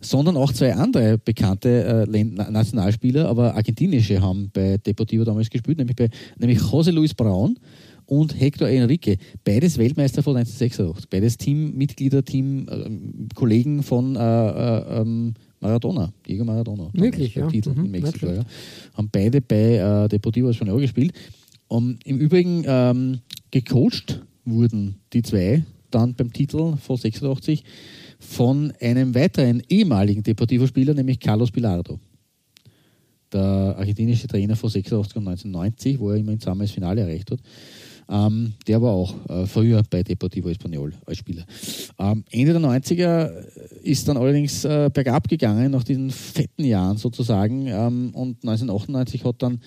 [0.00, 5.78] sondern auch zwei andere bekannte äh, Na- Nationalspieler, aber argentinische, haben bei Deportivo damals gespielt,
[5.78, 7.58] nämlich, bei, nämlich José Luis Braun
[8.06, 15.00] und Hector Enrique, beides Weltmeister von 1986, beides Teammitglieder, Team, ähm, Kollegen von äh, äh,
[15.00, 16.90] ähm, Maradona, Diego Maradona.
[16.92, 17.48] Wirklich, ja.
[17.48, 18.44] Titel Mhm, in Mexiko, ja.
[18.94, 21.12] Haben beide bei äh, Deportivo Español gespielt.
[21.68, 23.18] Um, Im Übrigen ähm,
[23.50, 27.64] gecoacht wurden die zwei dann beim Titel von 86
[28.18, 31.98] von einem weiteren ehemaligen Deportivo-Spieler, nämlich Carlos Bilardo.
[33.32, 37.40] Der argentinische Trainer von 86 und 1990, wo er immer zusammen das Finale erreicht hat.
[38.08, 41.44] Ähm, der war auch äh, früher bei Deportivo Español als Spieler.
[41.98, 43.30] Ähm, Ende der 90er
[43.82, 47.66] ist dann allerdings äh, bergab gegangen, nach diesen fetten Jahren sozusagen.
[47.66, 49.60] Ähm, und 1998 hat dann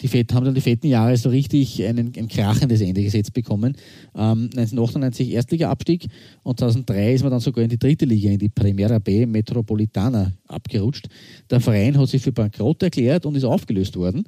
[0.00, 3.76] die Fett, haben dann die fetten Jahre so richtig einen, ein krachendes Ende gesetzt bekommen.
[4.14, 6.06] Ähm, 1998 Erstliga-Abstieg
[6.42, 10.32] und 2003 ist man dann sogar in die dritte Liga, in die Primera B Metropolitana
[10.46, 11.08] abgerutscht.
[11.50, 14.24] Der Verein hat sich für Bankrott erklärt und ist aufgelöst worden.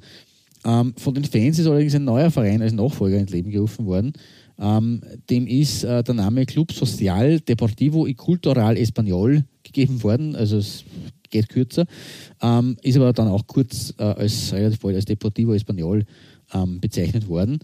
[0.65, 4.13] Ähm, von den Fans ist allerdings ein neuer Verein als Nachfolger ins Leben gerufen worden.
[4.59, 10.57] Ähm, dem ist äh, der Name Club Social Deportivo y Cultural Español gegeben worden, also
[10.57, 10.83] es
[11.31, 11.85] geht kürzer,
[12.41, 16.05] ähm, ist aber dann auch kurz äh, als relativ bald als Deportivo Español
[16.53, 17.59] ähm, bezeichnet worden.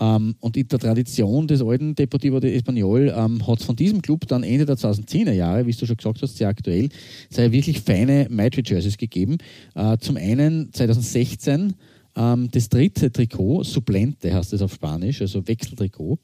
[0.00, 4.00] Ähm, und in der Tradition des alten Deportivo de Español ähm, hat es von diesem
[4.00, 6.88] Club dann Ende der 2010er Jahre, wie du schon gesagt hast, sehr aktuell,
[7.30, 9.38] sehr wirklich feine Maitri-Jerseys gegeben.
[9.74, 11.74] Äh, zum einen 2016
[12.18, 16.18] ähm, das dritte Trikot, Suplente heißt es auf Spanisch, also Wechseltrikot.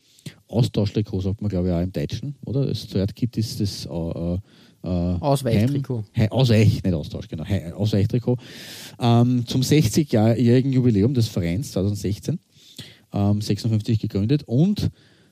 [0.49, 2.67] Austauschtrikot sagt man, glaube ich, auch im Deutschen, oder?
[2.67, 4.39] Das Third-Kit ist das äh, äh,
[4.83, 6.05] Ausweichtrikot.
[6.31, 7.45] Ausweich, nicht Austausch, genau.
[7.77, 8.37] Ausweichtrikot.
[8.99, 12.41] Ähm, zum 60-jährigen Jubiläum des Vereins 2016,
[13.13, 14.91] ähm, 56 gegründet und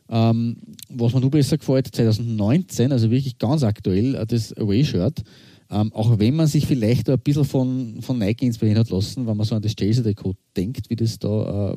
[0.08, 0.56] ähm,
[0.90, 5.24] was mir nur besser gefällt, 2019, also wirklich ganz aktuell, äh, das Away-Shirt
[5.72, 9.36] ähm, auch wenn man sich vielleicht ein bisschen von, von Nike inspirieren hat lassen, wenn
[9.36, 11.76] man so an das Chelsea-Trikot denkt, wie das da äh,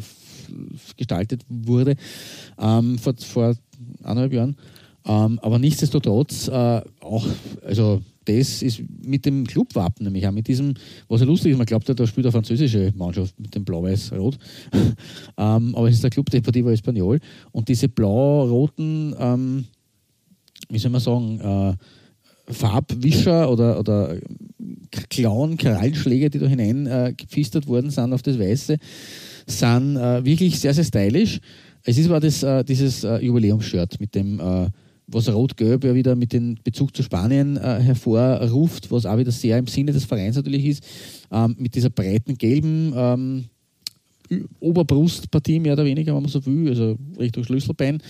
[0.98, 1.96] gestaltet wurde
[2.60, 3.56] ähm, vor, vor
[4.04, 4.58] anderthalb Jahren.
[5.06, 7.26] Ähm, aber nichtsdestotrotz äh, auch,
[7.66, 10.74] also das ist mit dem Clubwappen, nämlich auch mit diesem,
[11.08, 14.38] was ja lustig ist, man glaubt ja, da spielt eine französische Mannschaft mit dem Blau-Weiß-Rot.
[15.38, 19.66] ähm, aber es ist der Club Deportivo Español und diese blau-roten, ähm,
[20.70, 21.76] wie soll man sagen, äh,
[22.48, 24.18] Farbwischer oder, oder
[25.10, 28.78] Klauen, Krallenschläger, die da hinein äh, gepfistert worden sind auf das Weiße,
[29.48, 31.40] sind äh, wirklich sehr, sehr stylisch.
[31.84, 34.70] Es ist aber das, äh, dieses äh, Jubiläumsshirt mit dem, äh,
[35.08, 39.58] was Rot-Gelb ja wieder mit dem Bezug zu Spanien äh, hervorruft, was auch wieder sehr
[39.60, 40.84] im Sinne des Vereins natürlich ist,
[41.32, 43.46] ähm, mit dieser breiten gelben ähm,
[44.60, 48.02] Oberbrustpartie mehr oder weniger, wenn man so will, also Richtung Schlüsselbein.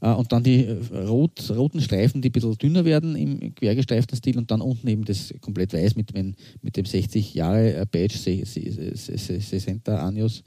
[0.00, 4.16] Äh, und dann die äh, rot, roten Streifen, die ein bisschen dünner werden im quergestreiften
[4.16, 8.16] Stil und dann unten eben das komplett weiß mit, mit dem 60 Jahre äh, Badge,
[8.16, 10.42] 60 Años.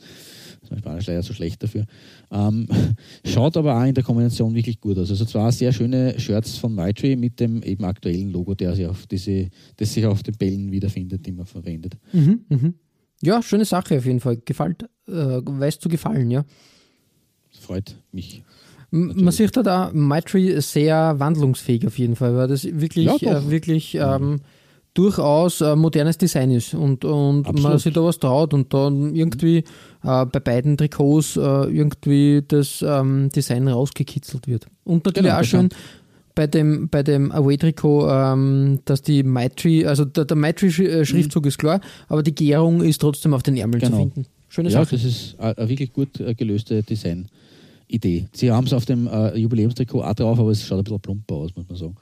[0.61, 1.85] Das ist Spanisch leider so schlecht dafür.
[2.31, 2.67] Ähm,
[3.25, 5.09] schaut aber auch in der Kombination wirklich gut aus.
[5.09, 9.05] Also zwei sehr schöne Shirts von Maitri mit dem eben aktuellen Logo, der sich auf
[9.07, 11.97] diese, das sich auf den Bällen wiederfindet, die man verwendet.
[12.13, 12.73] Mhm, mh.
[13.21, 14.37] Ja, schöne Sache auf jeden Fall.
[14.43, 16.45] Gefällt, äh, weiß zu gefallen, ja.
[17.61, 18.43] Freut mich.
[18.91, 19.23] Natürlich.
[19.23, 23.49] Man sieht da, da Maitri sehr wandlungsfähig auf jeden Fall, weil das wirklich, ja, äh,
[23.49, 24.39] wirklich ähm,
[24.93, 29.65] durchaus äh, modernes Design ist und, und man sich da was traut und dann irgendwie
[30.03, 34.67] äh, bei beiden Trikots äh, irgendwie das ähm, Design rausgekitzelt wird.
[34.85, 35.69] Und natürlich genau, auch schön
[36.35, 41.47] bei dem, bei dem Away-Trikot, ähm, dass die Maitri, also der, der Maitri-Schriftzug mhm.
[41.47, 43.95] ist klar, aber die Gärung ist trotzdem auf den Ärmeln genau.
[43.95, 44.25] zu finden.
[44.49, 44.95] Schöne ja, Sache.
[44.95, 48.27] das ist eine wirklich gut äh, gelöste Design-Idee.
[48.33, 51.35] Sie haben es auf dem äh, Jubiläumstrikot auch drauf, aber es schaut ein bisschen plumper
[51.35, 51.95] aus, muss man sagen.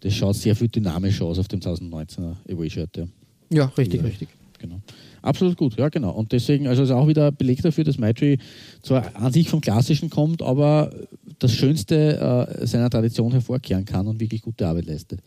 [0.00, 2.96] Das schaut sehr viel dynamischer aus auf dem 2019er Away-Shirt.
[2.96, 3.06] Ja.
[3.50, 4.06] ja, richtig, ja.
[4.06, 4.28] richtig.
[4.62, 4.80] Genau.
[5.22, 6.12] Absolut gut, ja genau.
[6.12, 8.38] Und deswegen, also ist auch wieder Beleg dafür, dass Maitri
[8.80, 10.94] zwar an sich vom Klassischen kommt, aber
[11.40, 15.20] das Schönste äh, seiner Tradition hervorkehren kann und wirklich gute Arbeit leistet.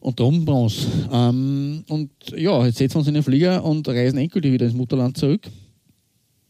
[0.00, 0.86] Und darum Bronze.
[1.12, 4.74] Ähm, und ja, jetzt setzen wir uns in den Flieger und reisen endgültig wieder ins
[4.74, 5.46] Mutterland zurück.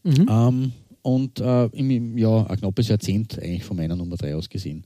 [0.03, 0.27] Mhm.
[0.29, 4.85] Ähm, und äh, im ja, ein knappes Jahrzehnt eigentlich von meiner Nummer 3 aus gesehen.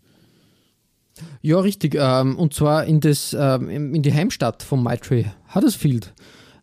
[1.43, 1.95] Ja, richtig.
[1.99, 6.13] Ähm, und zwar in, das, ähm, in die Heimstadt von Maitri, Huddersfield.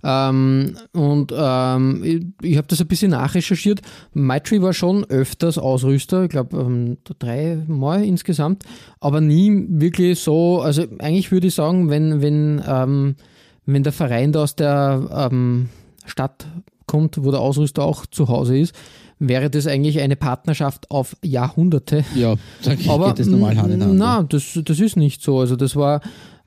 [0.02, 3.80] Ähm, und ähm, ich, ich habe das ein bisschen nachrecherchiert.
[4.12, 8.64] Maitri war schon öfters Ausrüster, ich glaube ähm, dreimal insgesamt,
[9.00, 13.16] aber nie wirklich so, also eigentlich würde ich sagen, wenn, wenn, ähm,
[13.66, 15.68] wenn der Verein da aus der ähm,
[16.06, 16.46] Stadt
[16.86, 18.74] kommt, wo der Ausrüster auch zu Hause ist,
[19.20, 22.04] wäre das eigentlich eine Partnerschaft auf Jahrhunderte.
[22.16, 23.94] Ja, da aber, geht das normal Hand in Hand.
[23.94, 25.38] Nein, das, das ist nicht so.
[25.38, 26.00] Also das war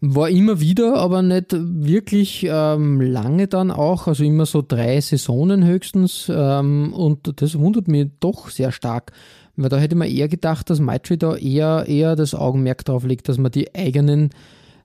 [0.06, 5.66] war immer wieder, aber nicht wirklich ähm, lange dann auch, also immer so drei Saisonen
[5.66, 6.30] höchstens.
[6.30, 9.14] Ähm, und das wundert mich doch sehr stark,
[9.56, 13.30] weil da hätte man eher gedacht, dass Maitri da eher, eher das Augenmerk darauf legt,
[13.30, 14.32] dass man die eigenen,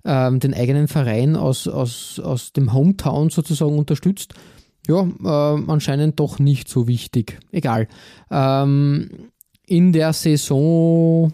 [0.04, 4.34] ähm, den eigenen Verein aus, aus, aus dem Hometown sozusagen unterstützt.
[4.86, 7.40] Ja, äh, anscheinend doch nicht so wichtig.
[7.50, 7.88] Egal.
[8.30, 9.30] Ähm,
[9.66, 11.32] in der Saison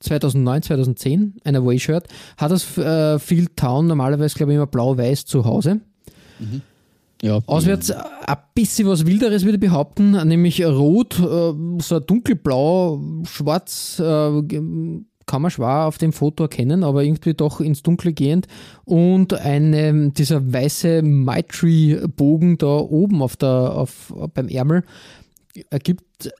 [0.00, 5.44] 2009, 2010, ein Away-Shirt, hat das äh, Field Town normalerweise, glaube ich, immer blau-weiß zu
[5.44, 5.80] Hause.
[6.38, 6.62] Mhm.
[7.22, 7.40] Ja.
[7.46, 14.42] Auswärts ein bisschen was Wilderes, würde ich behaupten, nämlich rot, äh, so dunkelblau, schwarz, äh,
[15.26, 18.46] kann man schwer auf dem Foto erkennen, aber irgendwie doch ins Dunkle gehend.
[18.84, 24.84] Und eine, dieser weiße Maitri-Bogen da oben auf der, auf, beim Ärmel
[25.70, 26.30] ergibt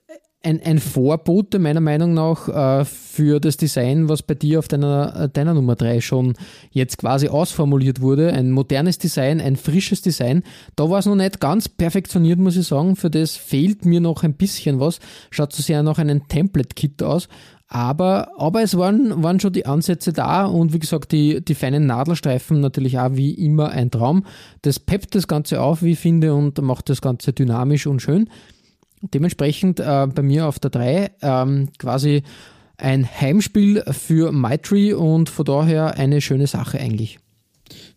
[0.47, 5.23] ein, ein Vorbote meiner Meinung nach äh, für das Design, was bei dir auf deiner,
[5.23, 6.35] äh, deiner Nummer 3 schon
[6.71, 8.31] jetzt quasi ausformuliert wurde.
[8.31, 10.43] Ein modernes Design, ein frisches Design.
[10.77, 12.95] Da war es noch nicht ganz perfektioniert, muss ich sagen.
[12.95, 14.99] Für das fehlt mir noch ein bisschen was.
[15.31, 17.27] Schaut so sehr nach einem Template-Kit aus.
[17.67, 21.85] Aber, aber es waren, waren schon die Ansätze da und wie gesagt, die, die feinen
[21.85, 24.23] Nadelstreifen natürlich auch wie immer ein Traum.
[24.61, 28.29] Das peppt das Ganze auf, wie ich finde, und macht das Ganze dynamisch und schön.
[29.01, 32.23] Dementsprechend äh, bei mir auf der 3 ähm, quasi
[32.77, 37.19] ein Heimspiel für Maitri und von daher eine schöne Sache eigentlich.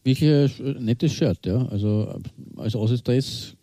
[0.04, 1.66] Wirklich ein nettes Shirt, ja.
[1.66, 2.18] Also
[2.56, 3.54] als Außenstress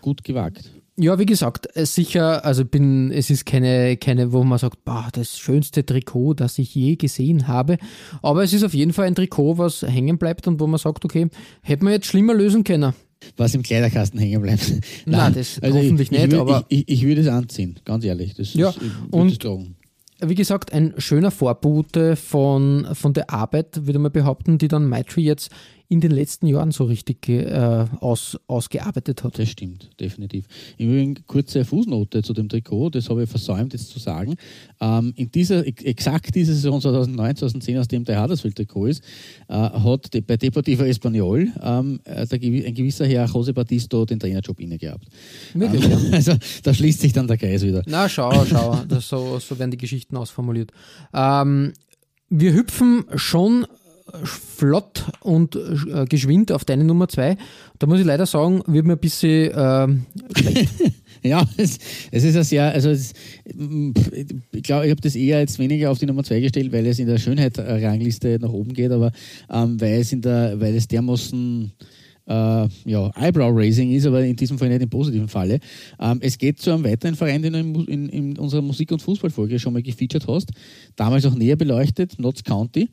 [0.00, 0.70] gut gewagt.
[0.96, 5.38] Ja, wie gesagt, sicher, also bin, es ist keine, keine, wo man sagt, boah, das
[5.38, 7.78] schönste Trikot, das ich je gesehen habe.
[8.20, 11.04] Aber es ist auf jeden Fall ein Trikot, was hängen bleibt und wo man sagt,
[11.06, 11.28] okay,
[11.62, 12.92] hätte man jetzt schlimmer lösen können.
[13.36, 14.70] Was im Kleiderkasten hängen bleibt.
[14.70, 16.64] Nein, Nein das also hoffentlich ich, nicht, ich, aber.
[16.68, 18.34] Ich, ich, würde es anziehen, ganz ehrlich.
[18.34, 18.80] Das ja, ist,
[19.10, 19.48] und
[20.22, 25.22] wie gesagt, ein schöner Vorbote von, von der Arbeit, würde man behaupten, die dann Maitri
[25.22, 25.50] jetzt
[25.90, 29.40] in den letzten Jahren so richtig äh, aus, ausgearbeitet hat.
[29.40, 30.46] Das stimmt, definitiv.
[30.78, 34.36] Im Übrigen kurze Fußnote zu dem Trikot, das habe ich versäumt jetzt zu sagen.
[34.80, 39.02] Ähm, in dieser, exakt dieser Saison 2009, 2010, aus dem der Huddersfield-Trikot ist,
[39.48, 44.20] äh, hat die, bei Deportivo Español ähm, äh, der, ein gewisser Herr José Batisto den
[44.20, 45.08] Trainerjob inne gehabt.
[45.54, 47.82] Wirklich, ähm, Also da schließt sich dann der Kreis wieder.
[47.86, 50.70] Na, schau, schau, das so, so werden die Geschichten ausformuliert.
[51.12, 51.72] Ähm,
[52.28, 53.66] wir hüpfen schon
[54.24, 57.36] flott und äh, geschwind auf deine Nummer 2.
[57.78, 59.88] Da muss ich leider sagen, wird mir ein bisschen äh,
[60.38, 60.70] schlecht.
[61.22, 61.78] ja, es,
[62.10, 63.12] es, ist ja sehr, also es,
[63.44, 66.98] ich glaube, ich habe das eher jetzt weniger auf die Nummer 2 gestellt, weil es
[66.98, 69.12] in der Schönheit-Rangliste nach oben geht, aber
[69.50, 71.72] ähm, weil es in der, weil es dermaßen
[72.30, 75.58] äh, ja, Eyebrow-Raising ist, aber in diesem Fall nicht im positiven Falle.
[75.98, 79.02] Ähm, es geht zu einem weiteren Verein, den du in, in, in unserer Musik- und
[79.02, 80.50] Fußballfolge schon mal gefeatured hast,
[80.96, 82.88] damals auch näher beleuchtet, Notts County.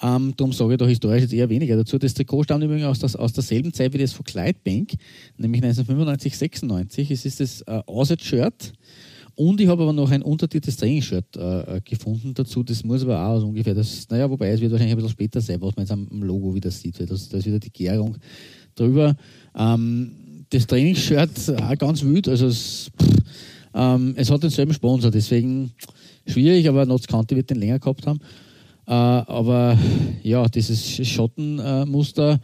[0.00, 1.98] Ähm, darum sage ich da historisch jetzt eher weniger dazu.
[1.98, 4.92] Das Trikot stammt übrigens aus, das, aus derselben Zeit wie das von Clydebank,
[5.36, 7.10] nämlich 1995, 96.
[7.10, 8.72] Es ist das äh, Auswärts-Shirt.
[9.34, 12.64] Und ich habe aber noch ein untertiteltes Trainingsshirt äh, äh, gefunden dazu.
[12.64, 15.40] Das muss aber auch so ungefähr das, naja, wobei es wird wahrscheinlich ein bisschen später
[15.40, 18.16] sein, was man jetzt am Logo wieder sieht, weil das, das ist wieder die Gärung
[18.74, 19.16] drüber.
[19.56, 20.10] Ähm,
[20.50, 22.90] das Trainingsshirt auch ganz wild, also es,
[23.74, 25.70] ähm, es hat denselben Sponsor, deswegen
[26.26, 28.18] schwierig, aber Notts County wird den länger gehabt haben.
[28.88, 29.78] Äh, aber
[30.22, 32.40] ja, dieses Schottenmuster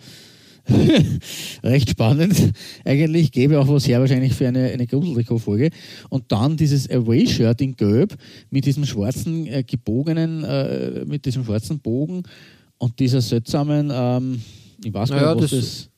[1.62, 2.52] recht spannend.
[2.84, 5.70] Eigentlich gäbe auch was her wahrscheinlich für eine, eine Gruseltrikot-Folge.
[6.10, 8.14] Und dann dieses Away-Shirt in Gelb
[8.50, 12.22] mit diesem schwarzen äh, gebogenen, äh, mit diesem schwarzen Bogen
[12.76, 14.42] und dieser seltsamen, ähm,
[14.84, 15.88] ich weiß gar nicht, was das,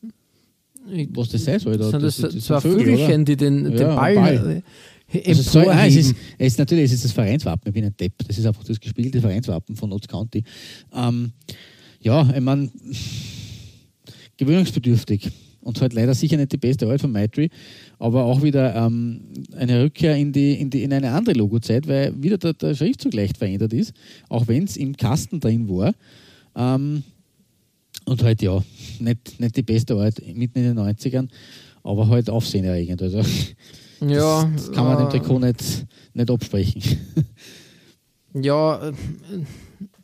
[0.92, 1.76] das, was das sein soll.
[1.76, 1.90] Da.
[1.90, 4.62] Sind das, das, das zwei Vögel, Vögelchen, die den, den Ja, Ball, Ball.
[5.12, 7.84] Äh, also soll, nein, es, ist, es ist natürlich es ist das Vereinswappen, ich bin
[7.84, 8.14] ein Depp.
[8.26, 10.42] Das ist einfach das gespiegelte Vereinswappen von Notts County.
[10.94, 11.32] Ähm,
[12.00, 12.70] ja, ich meine,
[14.36, 15.30] gewöhnungsbedürftig
[15.66, 17.50] und halt leider sicher nicht die beste Art von Maitri,
[17.98, 19.20] aber auch wieder ähm,
[19.56, 23.14] eine Rückkehr in, die, in, die, in eine andere Logozeit, weil wieder der, der Schriftzug
[23.14, 23.92] leicht verändert ist,
[24.28, 25.92] auch wenn es im Kasten drin war.
[26.54, 27.02] Ähm,
[28.04, 28.62] und halt ja,
[29.00, 31.28] nicht, nicht die beste Art mitten in den 90ern,
[31.82, 33.02] aber halt aufsehenerregend.
[33.02, 33.22] Also
[34.00, 36.98] Ja, das kann man dem Trikot nicht, nicht absprechen.
[38.42, 38.92] Ja, äh,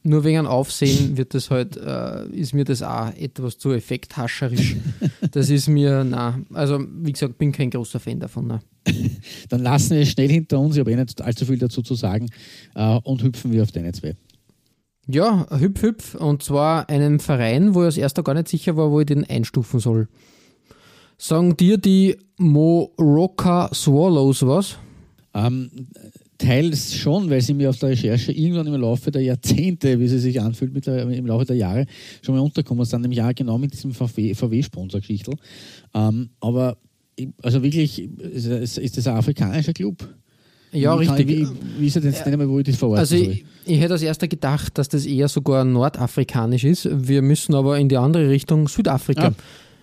[0.04, 4.76] nur wegen Aufsehen wird das halt, äh, ist mir das auch etwas zu effekthascherisch.
[5.30, 8.46] Das ist mir, na, also wie gesagt, bin kein großer Fan davon.
[8.48, 8.60] Na.
[9.48, 11.94] Dann lassen wir es schnell hinter uns, ich habe eh nicht allzu viel dazu zu
[11.94, 12.28] sagen
[12.74, 14.16] äh, und hüpfen wir auf deine zwei.
[15.06, 18.90] Ja, hüpf, hüpf, und zwar einem Verein, wo ich als erster gar nicht sicher war,
[18.90, 20.08] wo ich den einstufen soll.
[21.24, 24.76] Sagen dir die Moroka Swallows was?
[25.32, 25.70] Ähm,
[26.36, 30.18] teils schon, weil sie mir auf der Recherche irgendwann im Laufe der Jahrzehnte, wie sie
[30.18, 31.86] sich anfühlt, mit der, im Laufe der Jahre
[32.22, 35.34] schon mal unterkommen sind, nämlich auch genau mit diesem VW-Sponsor-Geschichtel.
[35.94, 36.76] Ähm, aber
[37.40, 40.04] also wirklich, ist, ist ist das ein afrikanischer Club?
[40.72, 41.38] Ja, wie kann- richtig.
[41.48, 43.28] Wie, wie ist er denn jetzt nicht wo ich das verorten Also soll?
[43.28, 46.88] ich, ich hätte als erster gedacht, dass das eher sogar nordafrikanisch ist.
[46.90, 49.28] Wir müssen aber in die andere Richtung Südafrika.
[49.28, 49.34] Ah,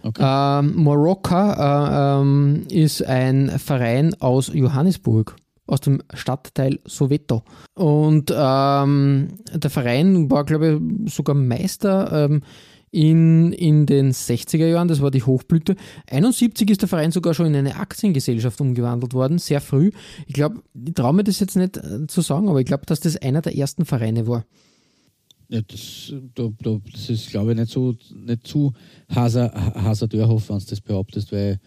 [0.04, 0.22] okay.
[0.24, 5.36] Ähm, Morocca äh, ähm, ist ein Verein aus Johannesburg,
[5.68, 7.44] aus dem Stadtteil Soweto.
[7.76, 12.42] Und ähm, der Verein war, glaube ich, sogar Meister ähm,
[12.92, 15.76] in, in den 60er Jahren, das war die Hochblüte.
[16.10, 19.92] 71 ist der Verein sogar schon in eine Aktiengesellschaft umgewandelt worden, sehr früh.
[20.26, 23.00] Ich glaube, ich traue mir das jetzt nicht äh, zu sagen, aber ich glaube, dass
[23.00, 24.44] das einer der ersten Vereine war.
[25.50, 28.72] Ja, das, da, da, das ist, glaube ich, nicht, so, nicht zu
[29.10, 31.60] Haser, Hasardörhof, wenn du das behauptest, weil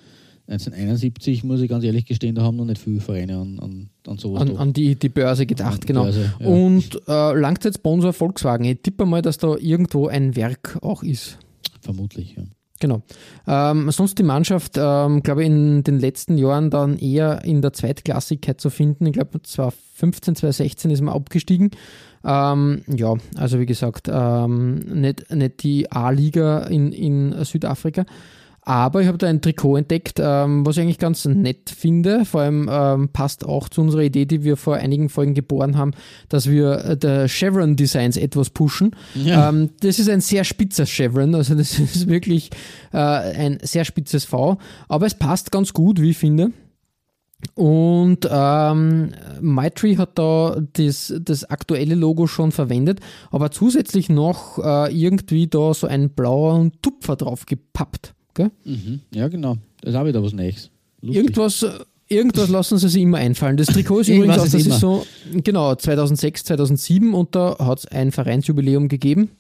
[0.49, 4.19] 1971, muss ich ganz ehrlich gestehen, da haben noch nicht viele Vereine an, an, an
[4.19, 4.43] sowas.
[4.43, 6.03] An, an die, die Börse gedacht, An genau.
[6.05, 6.47] Börse, ja.
[6.47, 8.65] Und äh, Langzeitsponsor Volkswagen.
[8.65, 11.39] Ich tippe mal, dass da irgendwo ein Werk auch ist.
[11.81, 12.45] Vermutlich, ja.
[12.81, 13.03] Genau.
[13.47, 17.73] Ähm, sonst die Mannschaft, ähm, glaube ich, in den letzten Jahren dann eher in der
[17.73, 19.07] Zweitklassigkeit zu finden.
[19.07, 21.71] Ich glaube, 2015, 2016 ist man abgestiegen.
[22.25, 28.05] Ähm, ja, also wie gesagt, ähm, nicht, nicht die A-Liga in, in Südafrika.
[28.65, 32.25] Aber ich habe da ein Trikot entdeckt, ähm, was ich eigentlich ganz nett finde.
[32.25, 35.93] Vor allem ähm, passt auch zu unserer Idee, die wir vor einigen Folgen geboren haben,
[36.29, 38.95] dass wir äh, der Chevron Designs etwas pushen.
[39.17, 39.49] Ja.
[39.49, 42.51] Ähm, das ist ein sehr spitzer Chevron, also das ist wirklich
[42.93, 44.59] äh, ein sehr spitzes V.
[44.89, 46.53] Aber es passt ganz gut, wie ich finde.
[47.55, 54.93] Und ähm, Maitri hat da das, das aktuelle Logo schon verwendet, aber zusätzlich noch äh,
[54.95, 58.15] irgendwie da so einen blauen Tupfer drauf gepappt.
[58.65, 59.01] Mhm.
[59.13, 59.57] Ja, genau.
[59.81, 60.71] Das ist auch wieder was Neues.
[61.01, 61.23] Lustig.
[61.23, 61.67] Irgendwas,
[62.09, 63.57] irgendwas lassen sie sich immer einfallen.
[63.57, 67.87] Das Trikot ist übrigens auch, das ist so, genau, 2006, 2007 und da hat es
[67.87, 69.31] ein Vereinsjubiläum gegeben.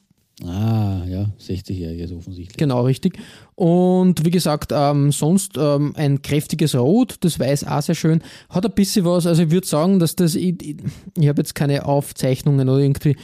[0.44, 2.57] Ah, ja, 60-jähriges offensichtlich.
[2.57, 3.18] Genau, richtig.
[3.62, 8.20] Und wie gesagt, ähm, sonst ähm, ein kräftiges Rot, das Weiß auch sehr schön.
[8.48, 10.78] Hat ein bisschen was, also ich würde sagen, dass das, ich, ich,
[11.16, 13.14] ich habe jetzt keine Aufzeichnungen oder irgendwie,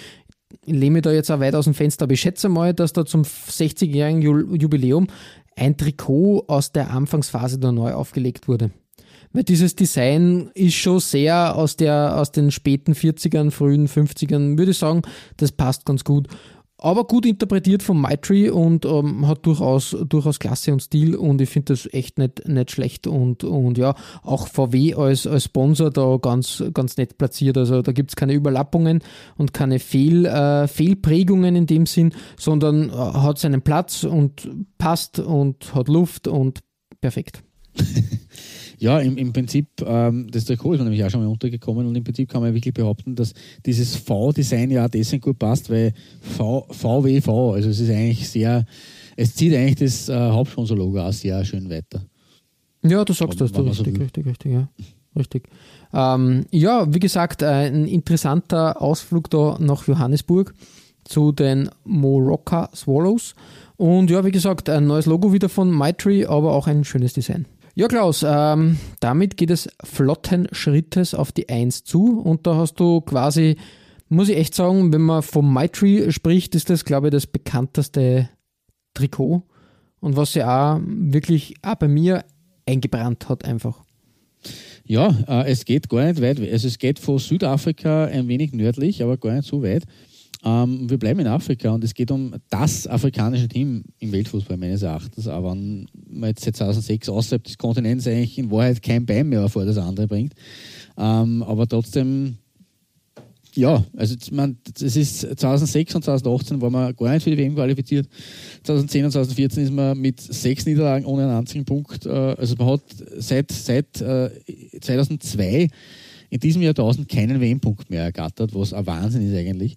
[0.64, 2.92] ich lehne mich da jetzt auch weit aus dem Fenster, aber ich schätze mal, dass
[2.92, 5.08] da zum 60-jährigen Ju- Jubiläum
[5.56, 8.70] ein Trikot aus der Anfangsphase da neu aufgelegt wurde.
[9.32, 14.70] Weil dieses Design ist schon sehr aus, der, aus den späten 40ern, frühen 50ern, würde
[14.70, 15.02] ich sagen,
[15.36, 16.28] das passt ganz gut.
[16.80, 21.50] Aber gut interpretiert von Maitri und ähm, hat durchaus, durchaus Klasse und Stil und ich
[21.50, 26.18] finde das echt nicht, nicht schlecht und, und ja, auch VW als, als Sponsor da
[26.22, 27.58] ganz, ganz nett platziert.
[27.58, 29.00] Also da gibt es keine Überlappungen
[29.36, 34.48] und keine Fehl, äh, Fehlprägungen in dem Sinn, sondern äh, hat seinen Platz und
[34.78, 36.60] passt und hat Luft und
[37.00, 37.42] perfekt.
[38.78, 41.96] Ja, im, im Prinzip, ähm, das Trikot ist mir nämlich auch schon mal untergekommen und
[41.96, 43.34] im Prinzip kann man wirklich behaupten, dass
[43.66, 48.64] dieses V-Design ja auch deswegen gut passt, weil v, VWV, also es ist eigentlich sehr,
[49.16, 52.04] es zieht eigentlich das äh, Hauptsponsor-Logo auch sehr schön weiter.
[52.84, 54.68] Ja, du sagst das, du man so richtig, richtig, richtig, ja.
[55.16, 55.48] Richtig.
[55.92, 60.54] Ähm, ja, wie gesagt, äh, ein interessanter Ausflug da nach Johannesburg
[61.04, 63.34] zu den Morocca Swallows.
[63.76, 67.46] Und ja, wie gesagt, ein neues Logo wieder von Maitri, aber auch ein schönes Design.
[67.78, 72.74] Ja, Klaus, ähm, damit geht es flotten Schrittes auf die 1 zu und da hast
[72.80, 73.54] du quasi,
[74.08, 78.30] muss ich echt sagen, wenn man vom Maitri spricht, ist das, glaube ich, das bekannteste
[78.94, 79.44] Trikot
[80.00, 82.24] und was sie auch wirklich auch bei mir
[82.66, 83.84] eingebrannt hat einfach.
[84.84, 86.40] Ja, äh, es geht gar nicht weit.
[86.40, 89.84] Also es geht von Südafrika ein wenig nördlich, aber gar nicht so weit.
[90.44, 94.82] Ähm, wir bleiben in Afrika und es geht um das afrikanische Team im Weltfußball meines
[94.82, 95.26] Erachtens.
[95.26, 99.48] Aber wenn man jetzt seit 2006 außerhalb des Kontinents eigentlich in Wahrheit kein Bein mehr
[99.48, 100.34] vor das andere bringt.
[100.96, 102.38] Ähm, aber trotzdem,
[103.54, 107.56] ja, also man, es ist 2006 und 2018 war man gar nicht für die WM
[107.56, 108.08] qualifiziert.
[108.62, 112.06] 2010 und 2014 ist man mit sechs Niederlagen ohne einen einzigen Punkt.
[112.06, 112.82] Äh, also man hat
[113.16, 114.30] seit, seit äh,
[114.80, 115.68] 2002
[116.30, 119.76] in diesem Jahrtausend keinen WM-Punkt mehr ergattert, was ein Wahnsinn ist eigentlich.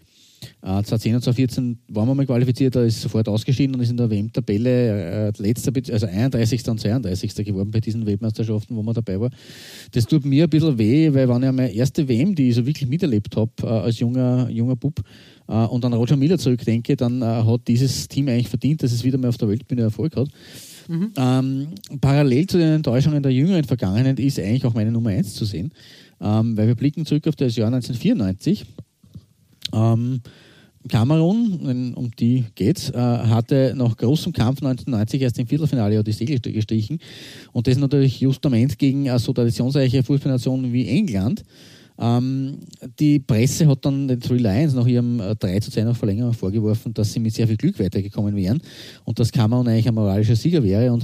[0.62, 3.98] Äh, 2010 und 2014 waren wir mal qualifiziert, da ist sofort ausgeschieden und ist in
[3.98, 6.68] der WM-Tabelle äh, letzter, also 31.
[6.68, 7.36] und 32.
[7.46, 9.30] geworden bei diesen Weltmeisterschaften, wo man dabei war.
[9.92, 12.66] Das tut mir ein bisschen weh, weil ich an meine erste WM, die ich so
[12.66, 15.02] wirklich miterlebt habe, äh, als junger, junger Bub,
[15.48, 19.04] äh, und an Roger Miller zurückdenke, dann äh, hat dieses Team eigentlich verdient, dass es
[19.04, 20.30] wieder mal auf der Weltbühne Erfolg hat.
[21.18, 21.68] Ähm,
[22.00, 25.72] parallel zu den Enttäuschungen der jüngeren Vergangenheit ist eigentlich auch meine Nummer 1 zu sehen,
[26.20, 28.66] ähm, weil wir blicken zurück auf das Jahr 1994.
[29.74, 30.22] Ähm,
[30.90, 36.40] Kamerun, um die geht's, äh, hatte nach großem Kampf 1990 erst im Viertelfinale die Segel
[36.40, 37.00] gestrichen.
[37.52, 41.44] Und das natürlich justament gegen eine so traditionsreiche Fußballnation wie England.
[42.00, 42.58] Ähm,
[43.00, 46.34] die Presse hat dann den Three Lions nach ihrem äh, 3 zu 2 nach Verlängerung
[46.34, 48.60] vorgeworfen, dass sie mit sehr viel Glück weitergekommen wären
[49.06, 50.92] und dass Kamerun eigentlich ein moralischer Sieger wäre.
[50.92, 51.04] Und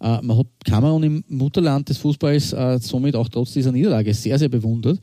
[0.00, 4.38] äh, man hat Kamerun im Mutterland des Fußballs äh, somit auch trotz dieser Niederlage sehr,
[4.38, 5.00] sehr bewundert.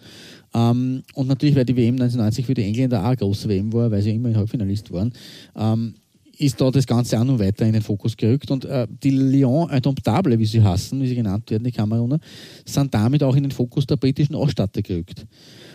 [0.53, 3.89] Ähm, und natürlich, weil die WM 1990 für die Engländer auch eine große WM war,
[3.91, 5.13] weil sie immer Halbfinalist waren,
[5.55, 5.95] ähm,
[6.37, 8.49] ist da das Ganze auch noch weiter in den Fokus gerückt.
[8.51, 12.19] Und äh, die Lyon Indomptable, wie sie heißen, wie sie genannt werden, die Kameruner,
[12.65, 15.25] sind damit auch in den Fokus der britischen Ausstatter gerückt.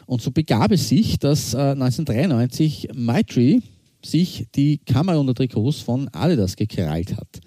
[0.07, 3.63] Und so begab es sich, dass äh, 1993 Maitri
[4.05, 7.41] sich die Kameruner Trikots von Adidas gekrallt hat.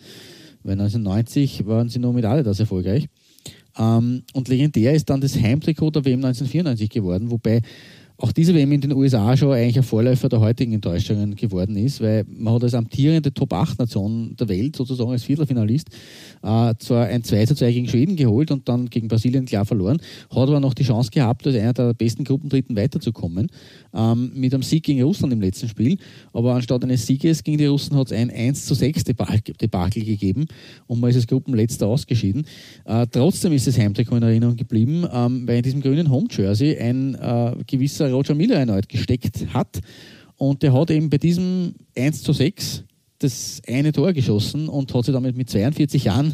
[0.64, 3.08] Weil 1990 waren sie nur mit Adidas erfolgreich.
[3.82, 7.62] Ähm, und legendär ist dann das Heimtrikot der WM 1994 geworden, wobei
[8.22, 12.02] auch diese WM in den USA schon eigentlich ein Vorläufer der heutigen Enttäuschungen geworden ist,
[12.02, 15.90] weil man hat als amtierende Top-8-Nation der Welt sozusagen als Viertelfinalist
[16.44, 19.98] äh, zwar ein 2 zu 2 gegen Schweden geholt und dann gegen Brasilien klar verloren,
[20.30, 23.48] hat aber noch die Chance gehabt, als einer der besten Gruppendritten weiterzukommen,
[23.94, 25.98] ähm, mit einem Sieg gegen Russland im letzten Spiel.
[26.32, 30.46] Aber anstatt eines Sieges gegen die Russen hat es ein 1 zu 6 Debakel gegeben
[30.86, 32.46] und man ist als Gruppenletzter ausgeschieden.
[32.86, 37.16] Äh, trotzdem ist das Heimtrikot in Erinnerung geblieben, ähm, weil in diesem grünen Home-Jersey ein
[37.16, 39.80] äh, gewisser Roger Miller erneut gesteckt hat.
[40.36, 42.84] Und der hat eben bei diesem 1 zu 6
[43.20, 46.34] das eine Tor geschossen und hat sich damit mit 42 Jahren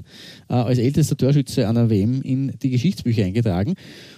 [0.50, 3.76] äh, als ältester Torschütze einer WM in die Geschichtsbücher eingetragen.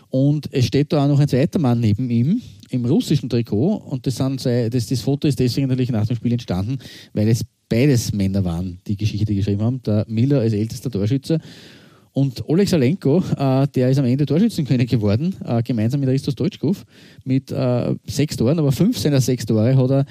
[0.09, 3.75] Und es steht da auch noch ein zweiter Mann neben ihm im russischen Trikot.
[3.75, 6.77] Und das, sind, das, das Foto ist deswegen natürlich nach dem Spiel entstanden,
[7.13, 9.81] weil es beides Männer waren, die Geschichte geschrieben haben.
[9.83, 11.39] Der Miller als ältester Torschütze
[12.19, 16.85] und Oleg Salenko, äh, der ist am Ende Torschützenkönig geworden, äh, gemeinsam mit Ristos Deutschkov,
[17.23, 20.05] mit äh, sechs Toren, aber fünf seiner sechs Tore hat er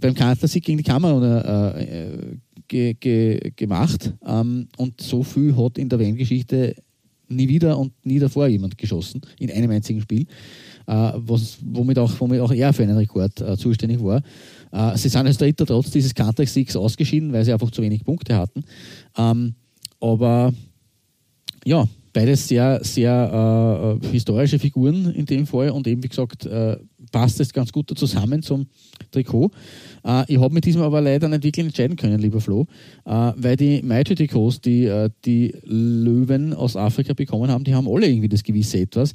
[0.00, 2.36] beim Kanzlersieg gegen die Kameruner äh,
[2.68, 4.14] ge, ge, gemacht.
[4.26, 6.74] Ähm, und so viel hat in der WM-Geschichte
[7.28, 10.22] nie wieder und nie davor jemand geschossen, in einem einzigen Spiel,
[10.86, 14.22] äh, was, womit, auch, womit auch er für einen Rekord äh, zuständig war.
[14.72, 18.36] Äh, sie sind als Dritter trotz dieses Kanter-Siegs ausgeschieden, weil sie einfach zu wenig Punkte
[18.36, 18.64] hatten.
[19.18, 19.54] Ähm,
[20.00, 20.52] aber
[21.64, 26.76] ja, beides sehr, sehr äh, historische Figuren in dem Fall und eben, wie gesagt, äh,
[27.10, 28.66] passt es ganz gut zusammen zum
[29.10, 29.50] Trikot.
[30.04, 32.66] Äh, ich habe mit diesem aber leider nicht wirklich entscheiden können, lieber Flo,
[33.04, 38.08] äh, weil die Maitri-Trikots, die äh, die Löwen aus Afrika bekommen haben, die haben alle
[38.08, 39.12] irgendwie das gewisse Etwas.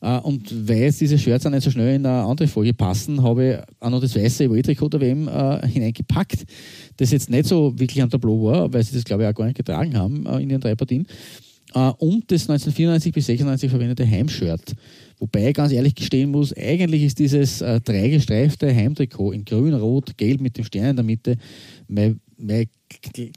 [0.00, 3.22] Äh, und weil jetzt diese Shirts auch nicht so schnell in eine andere Folge passen,
[3.22, 5.28] habe ich auch noch das weiße EWE-Trikot der WM
[5.66, 6.44] hineingepackt,
[6.96, 9.46] das jetzt nicht so wirklich am Tableau war, weil sie das, glaube ich, auch gar
[9.46, 11.06] nicht getragen haben in ihren drei Partien
[11.74, 14.74] äh, und das 1994 bis 96 verwendete Heimshirt.
[15.18, 20.16] Wobei ich ganz ehrlich gestehen muss, eigentlich ist dieses äh, dreigestreifte Heimtrikot in grün, rot,
[20.16, 21.36] gelb mit dem Stern in der Mitte
[21.88, 22.66] mein, mein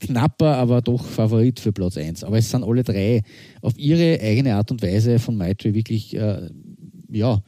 [0.02, 2.24] knapper, aber doch Favorit für Platz 1.
[2.24, 3.22] Aber es sind alle drei
[3.62, 6.50] auf ihre eigene Art und Weise von Maitri wirklich, äh,
[7.12, 7.42] ja,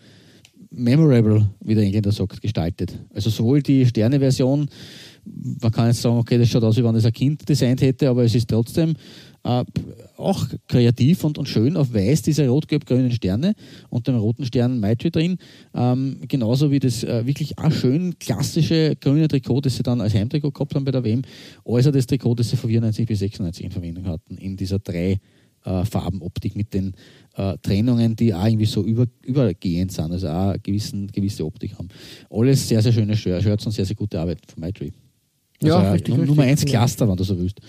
[0.72, 2.98] memorable, wie der Engländer sagt, gestaltet.
[3.14, 4.70] Also sowohl die Sterne-Version,
[5.62, 8.10] man kann jetzt sagen, okay, das schaut aus, wie wenn das ein Kind designt hätte,
[8.10, 8.94] aber es ist trotzdem
[9.44, 9.64] äh,
[10.18, 13.54] auch kreativ und, und schön auf weiß diese rot-gelb-grünen Sterne
[13.90, 15.38] und dem roten Stern Maitri drin.
[15.74, 20.14] Ähm, genauso wie das äh, wirklich auch schön klassische grüne Trikot, das sie dann als
[20.14, 21.22] Heimtrikot gehabt haben bei der WM,
[21.66, 25.20] also das Trikot, das sie von 94 bis 96 in Verwendung hatten, in dieser drei
[25.66, 26.94] äh, Farbenoptik mit den
[27.36, 31.90] äh, Trennungen, die auch irgendwie so über, übergehend sind, also auch gewissen, gewisse Optik haben.
[32.30, 34.62] Alles sehr, sehr schöne Shirts und sehr, sehr gute Arbeit von
[35.62, 35.72] Maitri.
[35.72, 36.49] Also ja, richtig, Nummer richtig.
[36.49, 37.60] eins Cluster, wenn du so willst.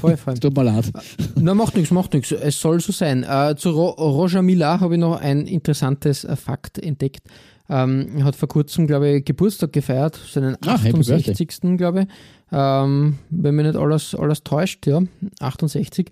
[0.00, 0.34] Voll, voll.
[0.40, 0.90] Tut mir leid.
[1.36, 2.32] Na, macht nichts, macht nichts.
[2.32, 3.24] Es soll so sein.
[3.24, 7.22] Äh, zu Ro Roger Millar habe ich noch ein interessantes äh, Fakt entdeckt.
[7.68, 11.60] Ähm, er hat vor kurzem, glaube ich, Geburtstag gefeiert, seinen ah, 68.
[11.76, 12.06] glaube ich.
[12.52, 15.02] Ähm, wenn mich nicht alles, alles täuscht, ja,
[15.40, 16.10] 68.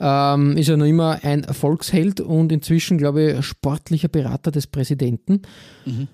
[0.00, 5.42] Ähm, ist er noch immer ein Volksheld und inzwischen, glaube ich, sportlicher Berater des Präsidenten.
[5.84, 6.08] Mhm.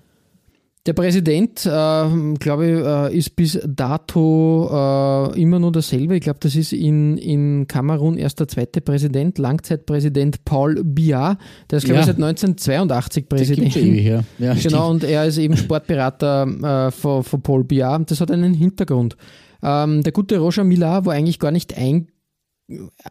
[0.87, 6.15] Der Präsident, äh, glaube ich, äh, ist bis dato äh, immer nur derselbe.
[6.15, 11.37] Ich glaube, das ist in, in Kamerun erst der zweite Präsident, Langzeitpräsident Paul Biya.
[11.69, 11.99] Der ist, glaube ja.
[12.01, 13.77] ich, seit 1982 Präsident.
[13.77, 14.23] Ewig, ja.
[14.39, 14.55] ja.
[14.55, 17.99] genau, und er ist eben Sportberater äh, von, von Paul Biya.
[17.99, 19.17] Das hat einen Hintergrund.
[19.61, 22.07] Ähm, der gute Roger Millar war eigentlich gar nicht ein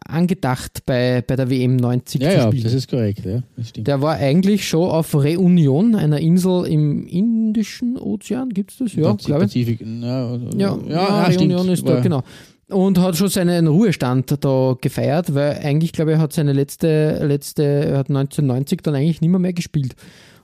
[0.07, 2.57] angedacht bei, bei der WM 90 ja, zu spielen.
[2.57, 3.25] Ja, das ist korrekt.
[3.25, 3.41] Ja,
[3.77, 8.93] Der war eigentlich schon auf Reunion, einer Insel im Indischen Ozean, gibt es das?
[8.93, 9.51] Ja, glaube ich.
[9.51, 9.81] Pazifik.
[9.81, 11.73] Ja, ja, ja, Reunion stimmt.
[11.73, 12.23] ist da, genau.
[12.69, 17.63] Und hat schon seinen Ruhestand da gefeiert, weil eigentlich, glaube ich, hat seine letzte, letzte,
[17.63, 19.95] er hat 1990 dann eigentlich nicht mehr, mehr gespielt.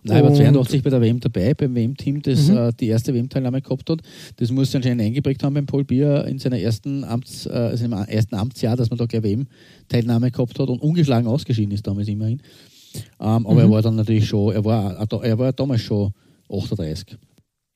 [0.04, 2.58] Nein, er war 82 bei der WM dabei, beim WM-Team, das mhm.
[2.58, 4.00] äh, die erste WM-Teilnahme gehabt hat.
[4.38, 7.86] Das muss er anscheinend eingeprägt haben beim Paul Bier in seiner ersten Amts, äh, also
[7.86, 12.08] im ersten Amtsjahr, dass man da gleich WM-Teilnahme gehabt hat und ungeschlagen ausgeschieden ist damals
[12.08, 12.42] immerhin.
[13.20, 13.60] Ähm, aber mhm.
[13.60, 16.12] er war dann natürlich schon, er war, er war damals schon
[16.50, 17.18] 38.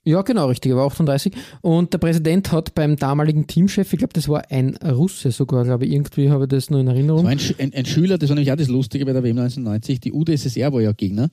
[0.03, 1.32] Ja, genau, richtig, er war 38.
[1.61, 5.86] Und der Präsident hat beim damaligen Teamchef, ich glaube, das war ein Russe sogar, glaube
[5.86, 7.28] ich, irgendwie habe ich das nur in Erinnerung.
[7.28, 10.11] Ein, ein, ein, Schüler, das war nämlich auch das Lustige bei der WM 1990, die
[10.11, 11.30] UdSSR war ja Gegner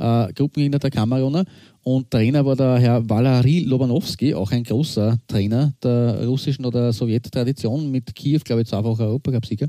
[0.00, 1.44] äh, Gruppengegner der Kameruner.
[1.82, 7.90] Und Trainer war der Herr Valery Lobanowski, auch ein großer Trainer der russischen oder Sowjettradition
[7.90, 9.68] mit Kiew, glaube ich, zweifacher Europacup-Sieger.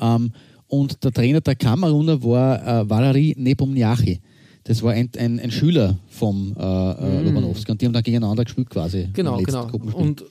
[0.00, 0.32] Ähm,
[0.66, 4.20] und der Trainer der Kameruner war äh, Valery Nepomniachtchi.
[4.64, 7.24] Das war ein, ein, ein Schüler vom äh, mm.
[7.24, 9.08] Lobanowski und die haben dann gegeneinander gespielt quasi.
[9.12, 9.68] Genau, genau.
[9.92, 10.24] Und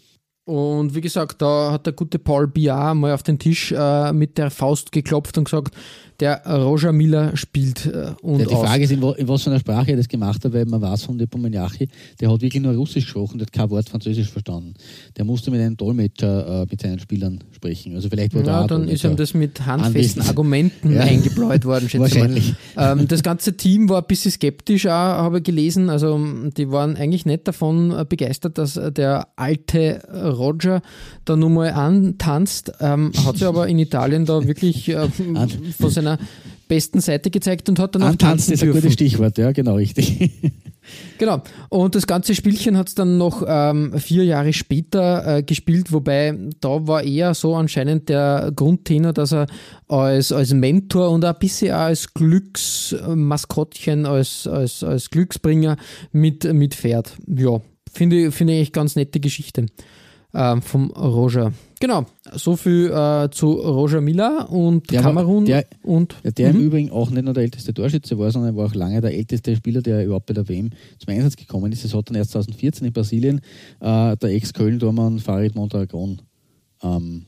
[0.45, 4.37] Und wie gesagt, da hat der gute Paul Biar mal auf den Tisch äh, mit
[4.37, 5.75] der Faust geklopft und gesagt,
[6.21, 8.65] der Roger Miller spielt äh, und Ja, die aus.
[8.67, 11.03] Frage ist, in, in was für einer Sprache er das gemacht hat, weil man weiß
[11.05, 14.75] von Nepomniachtchi, der hat wirklich nur Russisch gesprochen, der hat kein Wort Französisch verstanden.
[15.17, 17.95] Der musste mit einem Dolmetscher äh, mit seinen Spielern sprechen.
[17.95, 20.29] Also vielleicht war da Ja, dann ist ihm das mit handfesten Anwesend.
[20.29, 21.01] Argumenten Ja.
[21.01, 22.53] eingebläut worden, schätze ich Wahrscheinlich.
[22.77, 25.89] Ähm, das ganze Team war ein bisschen skeptisch, auch, habe ich gelesen.
[25.89, 26.19] Also
[26.55, 30.01] die waren eigentlich nicht davon äh, begeistert, dass äh, der alte
[30.37, 30.81] Roger
[31.25, 32.71] da nun mal antanzt.
[32.79, 35.07] Ähm, hat sich aber in Italien da wirklich äh,
[35.79, 36.10] von seiner
[36.67, 40.31] besten Seite gezeigt und hat dann auch tanzen ist ein gutes Stichwort, ja, genau, richtig.
[41.17, 41.43] Genau.
[41.69, 46.35] Und das ganze Spielchen hat es dann noch ähm, vier Jahre später äh, gespielt, wobei
[46.59, 49.45] da war eher so anscheinend der Grundtenor, dass er
[49.87, 55.77] als, als Mentor und ein bisschen auch als Glücksmaskottchen, als, als, als Glücksbringer
[56.11, 57.15] mit, mit fährt.
[57.27, 57.61] Ja,
[57.93, 59.67] finde ich, finde ich ganz nette Geschichte
[60.33, 61.51] ähm, vom Roger.
[61.79, 66.59] Genau, so viel äh, zu Roger Miller und aber Kamerun der- und Ja, der im
[66.61, 69.81] Übrigen auch nicht nur der älteste Torschütze war, sondern war auch lange der älteste Spieler,
[69.81, 70.69] der überhaupt bei der WM
[70.99, 71.83] zum Einsatz gekommen ist.
[71.83, 73.39] Das hat dann erst 2014 in Brasilien
[73.79, 76.21] äh, der Ex-Köln-Tormann Farid Mondragon
[76.83, 77.25] ähm,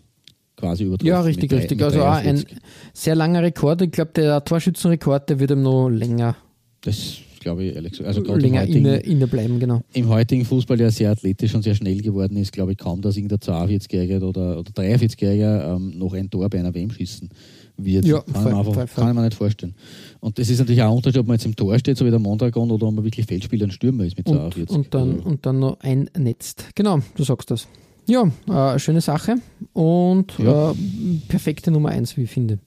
[0.56, 1.08] quasi übertroffen.
[1.08, 1.82] Ja, richtig, drei- richtig.
[1.82, 2.58] Also auch ein 43.
[2.94, 3.82] sehr langer Rekord.
[3.82, 6.36] Ich glaube, der Torschützenrekord, der wird ihm noch länger,
[6.82, 8.08] Das glaube ich ehrlich gesagt.
[8.08, 9.82] Also gerade im länger heutigen, inne, inne bleiben, genau.
[9.94, 13.16] im heutigen Fußball, der sehr athletisch und sehr schnell geworden ist, glaube ich kaum, dass
[13.18, 17.30] irgendein 42-Jähriger oder, oder 43-Jähriger ähm, noch ein Tor bei einer WM schießen
[17.78, 18.06] wird.
[18.06, 19.04] Ja, kann, voll, mir einfach, voll, voll.
[19.04, 19.76] kann ich mir nicht vorstellen.
[20.20, 22.10] Und das ist natürlich auch ein Unterschied, ob man jetzt im Tor steht, so wie
[22.12, 24.76] der Mondragon, oder ob man wirklich Feldspieler und Stürmer ist mit Und, 42.
[24.76, 26.66] und, dann, Also, und dann noch einnetzt.
[26.76, 27.68] Genau, du sagst das.
[28.08, 28.30] Ja,
[28.76, 29.36] äh, schöne Sache
[29.72, 30.72] und Ja.
[30.72, 30.76] äh,
[31.30, 32.60] perfekte Nummer 1, wie ich finde.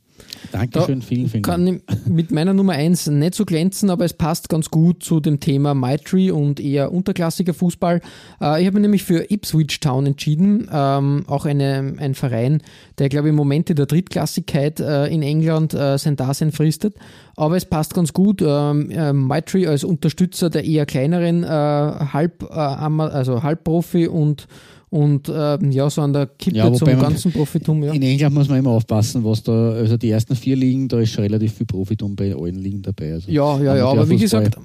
[0.53, 1.83] Dankeschön, vielen, vielen Dank.
[1.87, 5.41] Kann mit meiner Nummer 1 nicht so glänzen, aber es passt ganz gut zu dem
[5.41, 8.01] Thema Maitri und eher unterklassiger Fußball.
[8.41, 12.62] Äh, ich habe mich nämlich für Ipswich Town entschieden, ähm, auch eine, ein Verein,
[12.99, 16.95] der, glaube ich, im Moment in der Drittklassigkeit äh, in England äh, sein Dasein fristet.
[17.37, 18.43] Aber es passt ganz gut.
[18.43, 24.47] Ähm, äh, Maitri als Unterstützer der eher kleineren Halb, also Halbprofi und
[24.91, 27.82] und äh, ja, so an der Kippe Ja, zum ganzen Profitum.
[27.82, 27.93] Ja.
[27.93, 31.11] In England muss man immer aufpassen, was da, also die ersten vier Ligen, da ist
[31.11, 33.14] schon relativ viel Profitum bei allen Ligen dabei.
[33.14, 34.57] Also Ja, ja, ja, aber wie gesagt,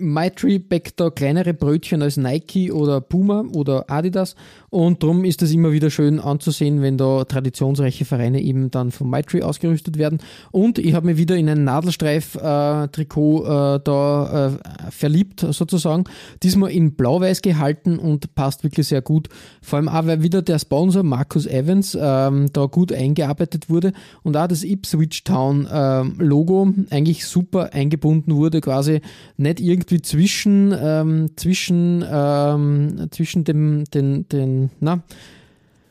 [0.00, 4.34] Maitri backt da kleinere Brötchen als Nike oder Puma oder Adidas
[4.70, 9.08] und darum ist es immer wieder schön anzusehen, wenn da traditionsreiche Vereine eben dann von
[9.08, 10.18] Maitri ausgerüstet werden.
[10.50, 16.04] Und ich habe mich wieder in ein Nadelstreif-Trikot äh, da äh, verliebt sozusagen.
[16.42, 19.28] Diesmal in blau-weiß gehalten und passt wirklich sehr gut.
[19.62, 23.92] Vor allem auch, weil wieder der Sponsor Marcus Evans ähm, da gut eingearbeitet wurde
[24.22, 29.00] und auch das Ipswich Town ähm, eigentlich super eingebunden wurde, quasi
[29.36, 35.02] nicht irgendwie zwischen, ähm, zwischen, ähm, zwischen dem, den, den, na,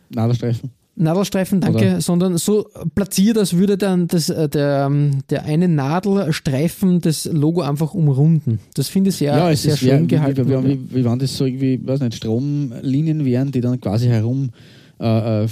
[0.09, 0.71] Nadelstreifen.
[0.99, 2.01] Nadelstreifen, danke, Oder?
[2.01, 7.61] sondern so platziert, als würde dann das, äh, der, ähm, der eine Nadelstreifen das Logo
[7.61, 8.59] einfach umrunden.
[8.73, 10.47] Das finde ich sehr, Ja, es sehr ist schön wie, gehalten.
[10.49, 14.07] Wie, wie, wie, wie waren das so irgendwie, weiß nicht, Stromlinien wären, die dann quasi
[14.07, 14.49] herum
[14.99, 15.47] äh, äh.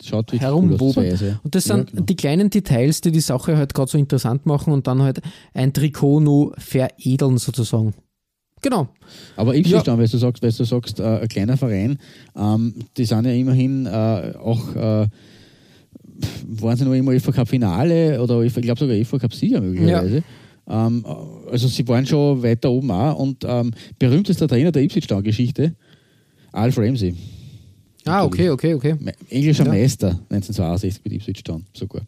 [0.00, 0.42] Schaut cool aus.
[0.42, 1.04] herumwobern.
[1.06, 1.40] Weiß, ja.
[1.42, 2.02] Und das Ja, sind genau.
[2.04, 5.20] die kleinen Details, die die Sache halt gerade so interessant machen und dann halt
[5.54, 7.94] ein Trikot nur veredeln sozusagen.
[8.62, 8.88] Genau.
[9.36, 9.82] Aber Ipswich Ja.
[9.82, 11.98] dann, weil du sagst, weil du sagst, äh, ein kleiner Verein,
[12.36, 15.06] ähm, die sind ja immerhin äh, auch, äh,
[16.48, 20.22] waren sie noch immer EV Cup Finale oder ich glaube sogar EV Cup Sieger möglicherweise.
[20.68, 21.04] Ähm,
[21.50, 25.74] also sie waren schon weiter oben auch und ähm, berühmtester Trainer der Ipswich Town Geschichte,
[26.52, 27.14] Alf Ramsey.
[28.04, 28.94] Ah, okay, okay, okay.
[29.28, 29.70] Englischer Ja.
[29.72, 32.02] Meister 1962 mit Ipswich Town sogar.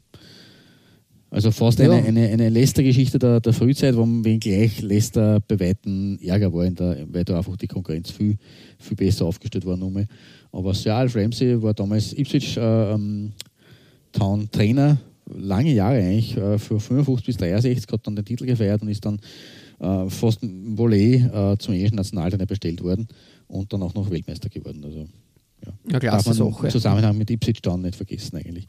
[1.33, 1.91] Also fast Ja.
[1.93, 6.65] eine, eine, eine Leicester-Geschichte der, der Frühzeit, wo man gleich Leicester bei Weitem Ärger war,
[6.65, 8.37] in der, weil da einfach die Konkurrenz viel,
[8.79, 9.77] viel besser aufgestellt war.
[9.77, 10.07] Nochmal.
[10.51, 13.33] Aber Sir Alf Ramsey war damals Ipswich äh, ähm,
[14.13, 14.99] Town Trainer,
[15.33, 19.05] lange Jahre eigentlich, äh, für 55 bis 63, hat dann den Titel gefeiert und ist
[19.05, 19.21] dann
[19.79, 23.07] äh, fast ein Volley äh, zum englischen Nationaltrainer bestellt worden
[23.47, 24.83] und dann auch noch Weltmeister geworden.
[24.85, 25.07] Also
[25.65, 26.67] ja, Ja, klasse darf man Sache.
[26.67, 28.67] im Zusammenhang mit Ipswich Town nicht vergessen eigentlich.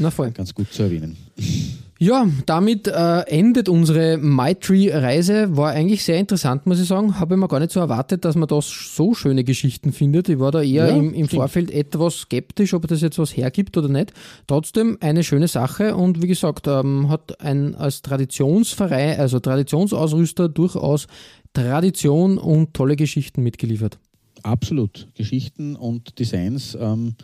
[0.00, 0.32] Na voll.
[0.32, 1.16] Ganz gut zu erwähnen.
[2.02, 5.54] Ja, damit äh, endet unsere MyTree-Reise.
[5.58, 7.20] War eigentlich sehr interessant, muss ich sagen.
[7.20, 10.30] Habe ich mir gar nicht so erwartet, dass man da so schöne Geschichten findet.
[10.30, 11.28] Ich war da eher Ja, im, im.
[11.28, 14.14] Vorfeld etwas skeptisch, ob das jetzt was hergibt oder nicht.
[14.46, 21.06] Trotzdem eine schöne Sache und wie gesagt, ähm, hat ein als Traditionsverein, also Traditionsausrüster durchaus
[21.52, 23.98] Tradition und tolle Geschichten mitgeliefert.
[24.42, 25.08] Absolut.
[25.14, 27.14] Geschichten und Designs ähm,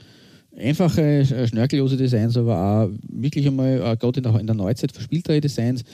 [0.57, 5.85] einfache, äh, schnörkellose Designs, aber auch wirklich einmal, äh, gerade in der, Neuzeit verspieltere Designs,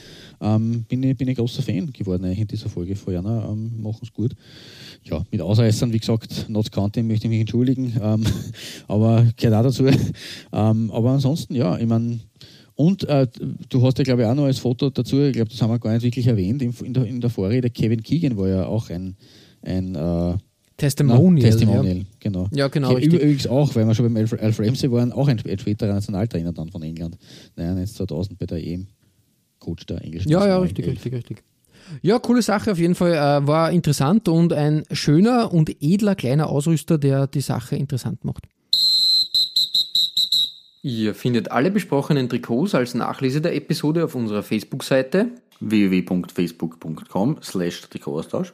[0.41, 3.49] ähm, bin, ich, bin ich großer Fan geworden eigentlich in dieser Folge von Jana.
[3.49, 4.33] Ähm, Machen es gut.
[5.03, 8.23] Ja, mit Ausreißern, wie gesagt, Notts County möchte ich mich entschuldigen, ähm,
[8.87, 9.85] aber gehört auch dazu.
[10.51, 12.19] Ähm, aber ansonsten, ja, ich meine,
[12.75, 13.27] und äh,
[13.69, 15.79] du hast ja, glaube ich, auch noch als Foto dazu, ich glaube, das haben wir
[15.79, 18.89] gar nicht wirklich erwähnt, in, in, der, in der Vorrede, Kevin Keegan war ja auch
[18.89, 19.15] ein,
[19.61, 20.37] ein äh,
[20.83, 21.33] Testimonial.
[21.33, 22.03] Na, Testimonial, ja.
[22.19, 22.47] genau.
[22.51, 22.91] Ja, genau.
[22.91, 25.93] Okay, übrigens auch, weil wir schon beim Alf, Alf Ramsey waren, auch ein, ein späterer
[25.93, 27.17] Nationaltrainer dann von England.
[27.55, 28.87] Naja, 2000 bei der EM.
[29.59, 31.43] Coach der englischen Ja, ja, richtig, richtig, richtig.
[32.01, 33.13] Ja, coole Sache auf jeden Fall.
[33.13, 38.45] Äh, war interessant und ein schöner und edler kleiner Ausrüster, der die Sache interessant macht.
[40.81, 45.27] Ihr findet alle besprochenen Trikots als Nachlese der Episode auf unserer Facebook-Seite
[45.61, 48.53] www.facebook.com slash Trikotaustausch.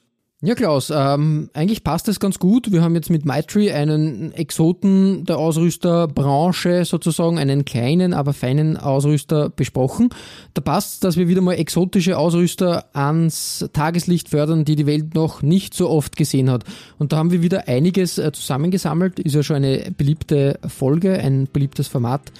[0.43, 2.71] Ja, Klaus, ähm, eigentlich passt das ganz gut.
[2.71, 9.49] Wir haben jetzt mit Maitri einen Exoten der Ausrüsterbranche sozusagen, einen kleinen, aber feinen Ausrüster
[9.49, 10.09] besprochen.
[10.55, 15.43] Da passt, dass wir wieder mal exotische Ausrüster ans Tageslicht fördern, die die Welt noch
[15.43, 16.63] nicht so oft gesehen hat.
[16.97, 19.19] Und da haben wir wieder einiges äh, zusammengesammelt.
[19.19, 22.31] Ist ja schon eine beliebte Folge, ein beliebtes Format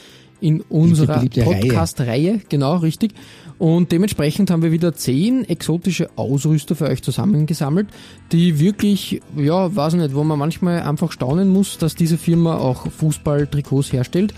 [0.41, 2.41] in unserer Podcast-Reihe.
[2.49, 3.13] Genau, richtig.
[3.57, 7.87] Und dementsprechend haben wir wieder zehn exotische Ausrüster für euch zusammengesammelt,
[8.31, 12.89] die wirklich, ja, weiß nicht, wo man manchmal einfach staunen muss, dass diese Firma auch
[12.91, 14.33] Fußball-Trikots herstellt.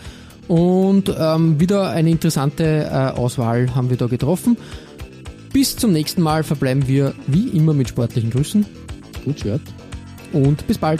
[0.50, 4.58] Und ähm, wieder eine interessante äh, Auswahl haben wir da getroffen.
[5.54, 8.66] Bis zum nächsten Mal verbleiben wir wie immer mit sportlichen Grüßen.
[9.24, 9.62] Gut, Shirt.
[10.34, 11.00] Und bis bald.